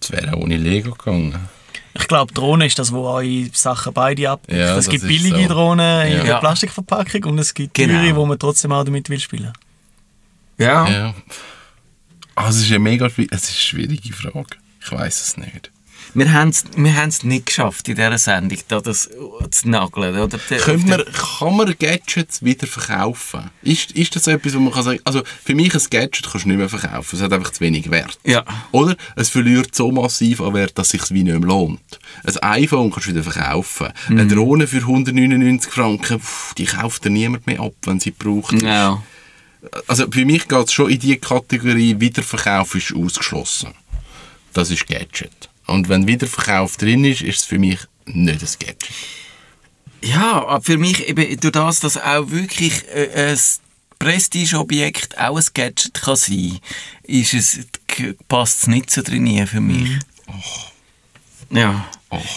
Es 0.00 0.10
wäre 0.10 0.32
auch 0.32 0.38
ohne 0.40 0.56
Lego 0.56 0.92
gegangen. 0.92 1.36
Ich 1.94 2.06
glaube, 2.06 2.32
Drohne 2.32 2.66
ist 2.66 2.78
das, 2.78 2.92
wo 2.92 3.08
eure 3.08 3.50
Sachen 3.52 3.92
beide 3.92 4.30
ab. 4.30 4.40
Ja, 4.48 4.76
es 4.76 4.86
das 4.86 4.88
gibt 4.88 5.02
billige 5.06 5.42
so. 5.42 5.48
Drohnen 5.48 6.06
in 6.06 6.18
Ja. 6.18 6.24
der 6.24 6.34
Plastikverpackung 6.36 7.24
und 7.24 7.38
es 7.40 7.52
gibt 7.52 7.74
Genau. 7.74 7.94
teure, 8.00 8.16
wo 8.16 8.24
man 8.26 8.38
trotzdem 8.38 8.70
auch 8.72 8.84
damit 8.84 9.08
will 9.10 9.18
spielen. 9.18 9.52
Ja. 10.58 10.88
Ja. 10.88 11.14
Also 12.36 12.58
es 12.60 12.64
ist 12.66 12.70
eine 12.70 12.78
mega 12.78 13.06
es 13.06 13.18
ist 13.18 13.30
eine 13.30 13.40
schwierige 13.40 14.12
Frage. 14.12 14.46
Ich 14.80 14.90
weiß 14.92 15.20
es 15.20 15.36
nicht. 15.36 15.70
Wir 16.14 16.32
haben 16.32 16.48
es 16.48 16.64
wir 16.74 16.96
haben's 16.96 17.22
nicht 17.22 17.46
geschafft 17.46 17.86
in 17.88 17.96
dieser 17.96 18.16
Sendung, 18.16 18.58
da 18.68 18.80
das 18.80 19.10
zu 19.50 19.68
nageln. 19.68 20.16
Oder? 20.18 20.38
Der- 20.48 20.58
Können 20.58 20.88
wir, 20.88 21.04
kann 21.04 21.54
man 21.54 21.74
Gadgets 21.78 22.42
wieder 22.42 22.66
verkaufen? 22.66 23.50
Ist, 23.62 23.90
ist 23.92 24.16
das 24.16 24.24
so 24.24 24.30
etwas, 24.30 24.54
wo 24.54 24.58
man 24.60 24.72
kann 24.72 24.84
sagen, 24.84 25.00
also 25.04 25.22
für 25.44 25.54
mich 25.54 25.74
ein 25.74 25.82
Gadget 25.90 26.22
kannst 26.30 26.44
du 26.46 26.48
nicht 26.48 26.56
mehr 26.56 26.68
verkaufen, 26.70 27.14
es 27.16 27.20
hat 27.22 27.32
einfach 27.34 27.50
zu 27.52 27.60
wenig 27.60 27.90
Wert. 27.90 28.18
Ja. 28.24 28.42
Oder 28.72 28.96
es 29.16 29.28
verliert 29.28 29.74
so 29.74 29.92
massiv 29.92 30.40
an 30.40 30.54
Wert, 30.54 30.78
dass 30.78 30.94
es 30.94 31.02
sich 31.02 31.10
wie 31.10 31.24
nicht 31.24 31.38
mehr 31.38 31.46
lohnt. 31.46 31.80
Ein 32.24 32.36
iPhone 32.62 32.90
kannst 32.90 33.06
du 33.08 33.10
wieder 33.12 33.22
verkaufen. 33.22 33.88
Eine 34.08 34.24
Mhm. 34.24 34.28
Drohne 34.30 34.66
für 34.66 34.78
199 34.86 35.70
Franken, 35.70 36.20
pff, 36.20 36.54
die 36.54 36.64
kauft 36.64 37.04
dir 37.04 37.10
niemand 37.10 37.46
mehr 37.46 37.60
ab, 37.60 37.74
wenn 37.84 38.00
sie 38.00 38.12
braucht. 38.12 38.62
Ja. 38.62 39.02
Also 39.86 40.10
für 40.10 40.24
mich 40.24 40.48
geht 40.48 40.66
es 40.68 40.72
schon 40.72 40.88
in 40.90 41.00
die 41.00 41.18
Kategorie, 41.18 41.96
Wiederverkauf 42.00 42.74
ist 42.76 42.94
ausgeschlossen. 42.94 43.72
Das 44.52 44.70
ist 44.70 44.86
Gadget. 44.86 45.48
Und 45.66 45.88
wenn 45.88 46.06
Wiederverkauf 46.06 46.76
drin 46.76 47.04
ist, 47.04 47.22
ist 47.22 47.40
es 47.40 47.44
für 47.44 47.58
mich 47.58 47.78
nicht 48.06 48.42
ein 48.42 48.48
Gadget. 48.58 48.88
Ja, 50.00 50.46
aber 50.46 50.62
für 50.62 50.78
mich 50.78 51.08
eben 51.08 51.40
durch 51.40 51.52
das, 51.52 51.80
dass 51.80 51.96
auch 51.96 52.30
wirklich 52.30 52.84
äh, 52.94 53.32
ein 53.32 53.38
Prestigeobjekt 53.98 55.18
auch 55.18 55.36
ein 55.36 55.44
Gadget 55.54 55.94
kann 55.94 56.16
sein, 56.16 56.58
ist 57.02 57.34
es 57.34 57.60
passt 58.28 58.62
es 58.62 58.66
nicht 58.68 58.90
so 58.90 59.02
drin 59.02 59.46
für 59.46 59.60
mich. 59.60 59.98
Ja. 61.50 61.88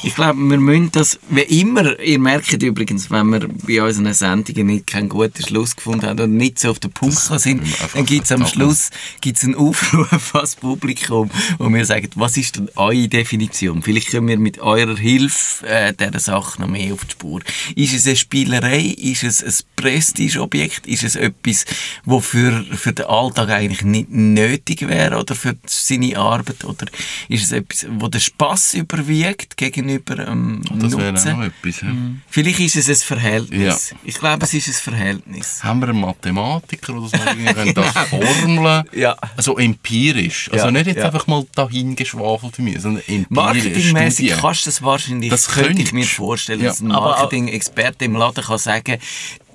Ich 0.04 0.16
glaube, 0.16 0.38
wir 0.38 0.58
müssen 0.58 0.92
das, 0.92 1.18
wie 1.30 1.62
immer, 1.62 1.98
ihr 2.00 2.20
merkt 2.20 2.62
übrigens, 2.62 3.10
wenn 3.10 3.30
wir 3.30 3.48
bei 3.48 3.82
unseren 3.82 4.14
Sendungen 4.14 4.68
nicht 4.68 4.88
keinen 4.88 5.08
guten 5.08 5.42
Schluss 5.42 5.78
gefunden 5.78 6.08
haben 6.08 6.20
und 6.20 6.36
nicht 6.36 6.60
so 6.60 6.72
auf 6.72 6.80
den 6.80 6.92
Punkt 6.92 7.16
gekommen 7.16 7.40
sind, 7.40 7.64
dann 7.94 8.06
gibt 8.06 8.26
es 8.26 8.32
am. 8.34 8.46
Schluss 8.52 8.90
gibt's 9.22 9.46
einen 9.46 9.56
Aufruf 9.56 10.12
an 10.36 10.42
das 10.42 10.58
Publikum, 10.58 11.32
wo 11.58 11.70
wir 11.70 11.86
sagen, 11.86 12.10
was 12.16 12.36
ist 12.36 12.58
denn 12.58 12.70
eure 12.76 13.08
Definition? 13.08 13.82
Vielleicht 13.82 14.10
können 14.10 14.28
wir 14.28 14.38
mit 14.38 14.60
eurer 14.60 14.98
Hilfe 14.98 15.66
äh, 15.66 15.94
dieser 15.94 16.20
Sache 16.20 16.62
noch 16.62 16.68
mehr 16.68 16.94
auf 16.94 17.06
die 17.06 17.12
Spur. 17.12 17.40
Ist 17.76 17.94
es 17.94 18.06
eine 18.08 18.18
Spielerei? 18.18 18.82
Ist 18.82 19.24
es 19.24 19.42
ein 19.42 19.54
Prestigeobjekt? 19.78 20.86
Ist 20.86 21.04
es 21.04 21.16
etwas, 21.16 21.66
das 22.06 22.26
für, 22.26 22.66
für 22.72 22.92
den 22.92 23.06
Alltag 23.06 23.50
eigentlich 23.50 23.84
nicht 23.84 24.12
nötig 24.12 24.86
wäre 24.88 25.18
oder 25.18 25.34
für 25.34 25.56
seine 25.66 26.18
Arbeit? 26.18 26.66
Oder 26.66 26.88
ist 27.30 27.44
es 27.44 27.52
etwas, 27.54 27.86
wo 27.90 28.10
der 28.10 28.20
Spass 28.20 28.74
überwiegt 28.74 29.61
gegenüber 29.62 30.28
ähm, 30.28 30.62
Das 30.74 30.98
wäre 30.98 31.14
auch 31.38 31.42
etwas. 31.44 31.82
Ja. 31.82 31.88
Vielleicht 32.28 32.60
ist 32.60 32.76
es 32.76 32.90
ein 32.90 32.96
Verhältnis. 32.96 33.92
Ja. 33.92 33.98
Ich 34.04 34.16
glaube, 34.20 34.44
es 34.44 34.54
ist 34.54 34.68
ein 34.68 34.74
Verhältnis. 34.74 35.64
Haben 35.64 35.80
wir 35.82 35.90
einen 35.90 36.02
Mathematiker 36.02 36.94
oder 36.96 37.08
so, 37.08 37.18
irgendwie 37.18 37.54
können 37.54 37.74
das 37.76 37.94
formeln? 38.10 38.84
Ja. 38.94 39.16
Also 39.38 39.58
empirisch. 39.58 40.50
Also 40.52 40.66
Ja, 40.66 40.72
nicht 40.72 40.88
jetzt 40.88 40.98
ja. 40.98 41.06
einfach 41.06 41.28
mal 41.28 41.46
dahin 41.56 41.96
geschwafelt 41.96 42.56
für 42.56 42.62
mich, 42.62 42.80
sondern 42.82 43.04
empirisch. 43.08 43.28
Marketingmäßig 43.30 44.32
kannst 44.40 44.66
du 44.66 44.70
das 44.70 44.82
wahrscheinlich, 44.82 45.30
Das 45.30 45.48
könnte 45.48 45.82
ich 45.82 45.94
mir 45.94 46.06
vorstellen, 46.06 46.62
Ja. 46.62 46.70
dass 46.70 46.82
ein 46.82 46.88
Marketing-Experte 46.88 48.06
im 48.06 48.16
Laden 48.16 48.44
kann 48.44 48.58
sagen, 48.58 48.98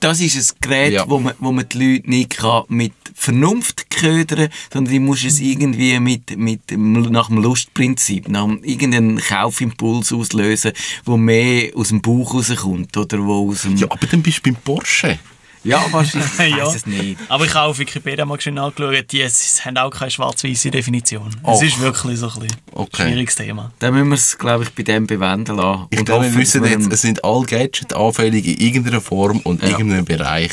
das 0.00 0.20
ist 0.20 0.36
ein 0.36 0.56
Gerät, 0.60 0.92
Ja. 0.92 1.04
wo, 1.08 1.18
man, 1.18 1.34
wo 1.38 1.52
man 1.52 1.68
die 1.68 1.78
Leute 1.94 2.10
nicht 2.10 2.36
kann 2.38 2.64
mit 2.68 2.92
Vernunft 3.14 3.90
ködern 3.90 4.48
sondern 4.72 4.92
die 4.92 4.98
muss 5.00 5.24
es 5.24 5.40
irgendwie 5.40 5.98
mit, 6.00 6.36
mit, 6.36 6.70
nach 6.70 7.28
dem 7.28 7.38
Lustprinzip, 7.38 8.28
nach 8.28 8.46
irgendeinen 8.62 9.18
Kaufimpuls 9.18 10.12
auslösen, 10.12 10.72
wo 11.04 11.16
mehr 11.16 11.70
aus 11.74 11.88
dem 11.88 12.02
Bauch 12.02 12.34
rauskommt 12.34 12.96
oder 12.96 13.24
wo 13.24 13.50
aus 13.50 13.62
dem... 13.62 13.76
Ja, 13.76 13.86
aber 13.90 14.06
dann 14.06 14.22
bist 14.22 14.38
du 14.38 14.42
beim 14.52 14.56
Porsche. 14.56 15.18
Ja, 15.66 15.84
wahrscheinlich. 15.90 16.30
Ich 16.38 16.56
Ja. 16.56 16.66
weiss 16.66 16.74
es 16.76 16.86
nicht. 16.86 17.18
Aber 17.28 17.44
ich 17.44 17.54
habe 17.54 17.68
auf 17.70 17.78
Wikipedia 17.78 18.24
mal 18.24 18.40
schön 18.40 18.58
angeschaut, 18.58 19.12
die 19.12 19.24
haben 19.24 19.76
auch 19.78 19.90
keine 19.90 20.10
schwarz-weiße 20.10 20.70
Definition. 20.70 21.28
Es 21.28 21.48
Och. 21.48 21.62
ist 21.62 21.80
wirklich 21.80 22.18
so 22.18 22.28
ein 22.28 22.40
bisschen 22.40 22.56
Okay. 22.72 23.02
ein 23.02 23.08
schwieriges 23.10 23.34
Thema. 23.34 23.72
Dann 23.80 23.94
müssen 23.94 24.08
wir 24.08 24.14
es, 24.14 24.38
glaube 24.38 24.64
ich, 24.64 24.70
bei 24.70 24.82
dem 24.82 25.06
bewenden 25.06 25.56
lassen. 25.56 25.86
Ich 25.90 25.98
Und 25.98 26.04
glaube, 26.06 26.24
wir 26.26 26.34
wissen 26.38 26.64
jetzt, 26.64 26.92
es 26.92 27.02
sind 27.02 27.24
alle 27.24 27.44
Gadgets 27.46 27.94
anfällig 27.94 28.46
in 28.46 28.58
irgendeiner 28.58 29.00
Form 29.00 29.40
und 29.40 29.62
Ja. 29.62 29.68
irgendeinem 29.70 30.04
Bereich. 30.04 30.52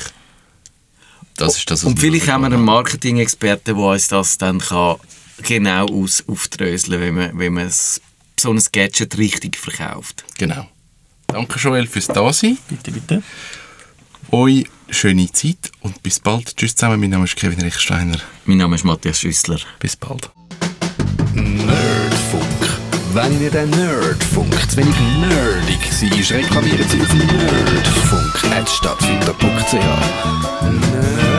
Das 1.37 1.57
ist 1.57 1.69
das, 1.71 1.83
was 1.83 1.91
Und 1.91 1.99
vielleicht 1.99 2.27
haben 2.27 2.41
wir 2.41 2.47
einen. 2.47 2.63
Marketing-Experten, 2.63 3.75
der 3.75 3.77
uns 3.77 4.07
das 4.07 4.37
dann 4.37 4.59
kann 4.59 4.97
genau 5.41 5.85
aus 5.87 6.23
aufdröseln 6.27 7.01
wenn 7.01 7.15
man, 7.15 7.37
wenn 7.39 7.53
man 7.53 7.71
so 8.39 8.51
ein 8.51 8.61
Gadget 8.71 9.17
richtig 9.17 9.57
verkauft. 9.57 10.23
Genau. 10.37 10.67
Danke, 11.27 11.57
Joel, 11.59 11.87
fürs 11.87 12.07
Dasein. 12.07 12.57
Bitte, 12.69 12.91
bitte. 12.91 13.23
Euch 14.31 14.65
schöne 14.89 15.31
Zeit 15.31 15.71
und 15.81 16.01
bis 16.03 16.19
bald. 16.19 16.55
Tschüss 16.55 16.75
zusammen, 16.75 16.99
mein 16.99 17.09
Name 17.09 17.23
ist 17.25 17.35
Kevin 17.35 17.61
Rechsteiner. 17.61 18.19
Mein 18.45 18.57
Name 18.57 18.75
ist 18.75 18.83
Matthias 18.83 19.19
Schüssler. 19.19 19.57
Bis 19.79 19.95
bald. 19.95 20.29
Nerdfunk. 21.33 22.43
Wenn 23.13 23.41
ihr 23.41 23.49
den 23.51 23.69
Nerdfunk 23.69 24.53
zu 24.69 24.77
wenig 24.77 24.95
nerdig 25.19 25.79
seid, 25.91 26.31
reklamiert 26.31 26.89
sie 26.89 27.01
auf 27.01 27.13
nerdfunk.stadtfilter.ch. 27.13 29.73
Nerd 30.63 31.32